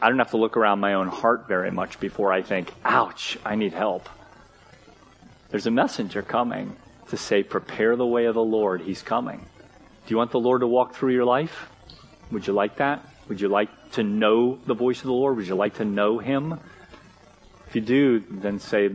I 0.00 0.08
don't 0.08 0.18
have 0.18 0.30
to 0.30 0.36
look 0.36 0.56
around 0.56 0.80
my 0.80 0.94
own 0.94 1.08
heart 1.08 1.48
very 1.48 1.70
much 1.70 1.98
before 1.98 2.32
I 2.32 2.42
think, 2.42 2.72
ouch, 2.84 3.38
I 3.44 3.56
need 3.56 3.72
help. 3.72 4.08
There's 5.50 5.66
a 5.66 5.70
messenger 5.70 6.22
coming 6.22 6.76
to 7.08 7.16
say, 7.16 7.42
prepare 7.42 7.96
the 7.96 8.06
way 8.06 8.26
of 8.26 8.34
the 8.34 8.42
Lord. 8.42 8.82
He's 8.82 9.02
coming. 9.02 9.38
Do 9.38 10.12
you 10.12 10.16
want 10.16 10.30
the 10.30 10.40
Lord 10.40 10.60
to 10.60 10.66
walk 10.66 10.94
through 10.94 11.12
your 11.12 11.24
life? 11.24 11.68
Would 12.30 12.46
you 12.46 12.52
like 12.52 12.76
that? 12.76 13.04
Would 13.28 13.40
you 13.40 13.48
like 13.48 13.92
to 13.92 14.02
know 14.02 14.58
the 14.66 14.74
voice 14.74 14.98
of 14.98 15.06
the 15.06 15.12
Lord? 15.12 15.36
Would 15.36 15.48
you 15.48 15.54
like 15.54 15.74
to 15.74 15.84
know 15.84 16.18
Him? 16.18 16.60
If 17.68 17.74
you 17.74 17.80
do, 17.80 18.22
then 18.30 18.60
say, 18.60 18.90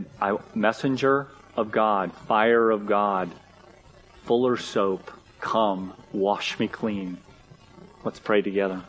Messenger 0.54 1.28
of 1.56 1.70
God, 1.70 2.12
fire 2.26 2.70
of 2.70 2.86
God, 2.86 3.30
fuller 4.24 4.56
soap, 4.56 5.10
come, 5.42 5.92
wash 6.12 6.58
me 6.58 6.68
clean. 6.68 7.18
Let's 8.04 8.18
pray 8.18 8.40
together. 8.40 8.82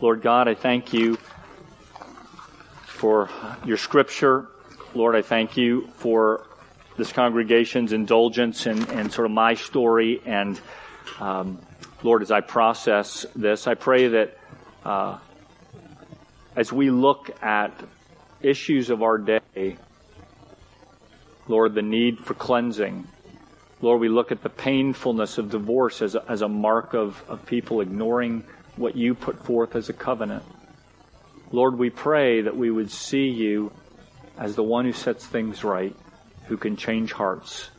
Lord 0.00 0.22
God, 0.22 0.48
I 0.48 0.54
thank 0.54 0.94
you 0.94 1.18
for 2.86 3.28
your 3.66 3.76
scripture. 3.76 4.46
Lord, 4.94 5.14
I 5.14 5.22
thank 5.22 5.56
you 5.56 5.88
for 5.96 6.46
this 6.96 7.12
congregation's 7.12 7.92
indulgence 7.92 8.66
and, 8.66 8.88
and 8.90 9.12
sort 9.12 9.26
of 9.26 9.32
my 9.32 9.54
story. 9.54 10.22
And 10.24 10.60
um, 11.18 11.58
Lord, 12.02 12.22
as 12.22 12.30
I 12.30 12.40
process 12.40 13.26
this, 13.34 13.66
I 13.66 13.74
pray 13.74 14.08
that 14.08 14.38
uh, 14.84 15.18
as 16.54 16.72
we 16.72 16.90
look 16.90 17.30
at 17.42 17.72
issues 18.40 18.88
of 18.90 19.02
our 19.02 19.18
day, 19.18 19.76
Lord, 21.48 21.74
the 21.74 21.82
need 21.82 22.20
for 22.20 22.34
cleansing, 22.34 23.08
Lord, 23.82 24.00
we 24.00 24.08
look 24.08 24.30
at 24.30 24.44
the 24.44 24.48
painfulness 24.48 25.38
of 25.38 25.50
divorce 25.50 26.02
as 26.02 26.14
a, 26.14 26.24
as 26.28 26.40
a 26.42 26.48
mark 26.48 26.94
of, 26.94 27.20
of 27.28 27.44
people 27.44 27.80
ignoring 27.80 28.44
what 28.76 28.96
you 28.96 29.12
put 29.12 29.44
forth 29.44 29.74
as 29.74 29.88
a 29.88 29.92
covenant. 29.92 30.44
Lord, 31.50 31.76
we 31.76 31.90
pray 31.90 32.42
that 32.42 32.56
we 32.56 32.70
would 32.70 32.92
see 32.92 33.28
you 33.28 33.72
as 34.38 34.54
the 34.54 34.62
one 34.62 34.84
who 34.84 34.92
sets 34.92 35.26
things 35.26 35.64
right, 35.64 35.96
who 36.46 36.56
can 36.56 36.76
change 36.76 37.12
hearts. 37.12 37.70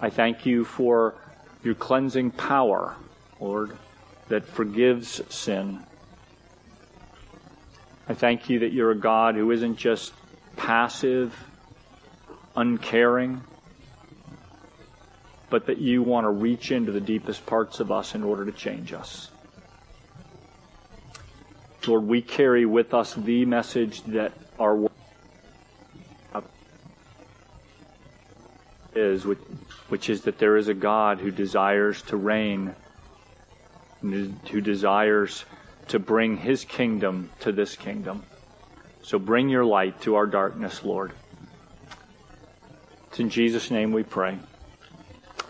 I 0.00 0.08
thank 0.08 0.46
you 0.46 0.64
for 0.64 1.14
your 1.62 1.74
cleansing 1.74 2.30
power, 2.30 2.96
Lord, 3.38 3.76
that 4.28 4.46
forgives 4.46 5.20
sin. 5.28 5.84
I 8.08 8.14
thank 8.14 8.48
you 8.48 8.60
that 8.60 8.72
you're 8.72 8.90
a 8.90 8.96
God 8.96 9.34
who 9.34 9.50
isn't 9.50 9.76
just 9.76 10.14
passive, 10.56 11.36
uncaring, 12.56 13.42
but 15.50 15.66
that 15.66 15.78
you 15.78 16.02
want 16.02 16.24
to 16.24 16.30
reach 16.30 16.70
into 16.70 16.92
the 16.92 17.00
deepest 17.00 17.44
parts 17.44 17.80
of 17.80 17.90
us 17.90 18.14
in 18.14 18.22
order 18.22 18.44
to 18.44 18.52
change 18.52 18.92
us. 18.92 19.30
Lord, 21.86 22.04
we 22.04 22.22
carry 22.22 22.66
with 22.66 22.94
us 22.94 23.14
the 23.14 23.44
message 23.44 24.02
that 24.04 24.32
our 24.58 24.88
is, 28.94 29.24
which, 29.24 29.38
which 29.88 30.10
is 30.10 30.22
that 30.22 30.38
there 30.38 30.56
is 30.56 30.68
a 30.68 30.74
God 30.74 31.20
who 31.20 31.30
desires 31.30 32.02
to 32.02 32.16
reign, 32.16 32.74
who 34.02 34.60
desires 34.60 35.44
to 35.88 35.98
bring 35.98 36.36
his 36.36 36.64
kingdom 36.64 37.30
to 37.40 37.52
this 37.52 37.76
kingdom. 37.76 38.22
So 39.02 39.18
bring 39.18 39.48
your 39.48 39.64
light 39.64 40.00
to 40.02 40.16
our 40.16 40.26
darkness, 40.26 40.84
Lord. 40.84 41.12
It's 43.08 43.20
in 43.20 43.30
Jesus' 43.30 43.70
name 43.70 43.92
we 43.92 44.02
pray. 44.02 44.38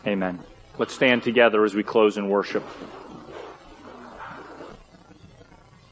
Amen. 0.06 0.38
Let's 0.78 0.94
stand 0.94 1.22
together 1.22 1.64
as 1.64 1.74
we 1.74 1.82
close 1.82 2.16
in 2.16 2.28
worship. 2.28 2.64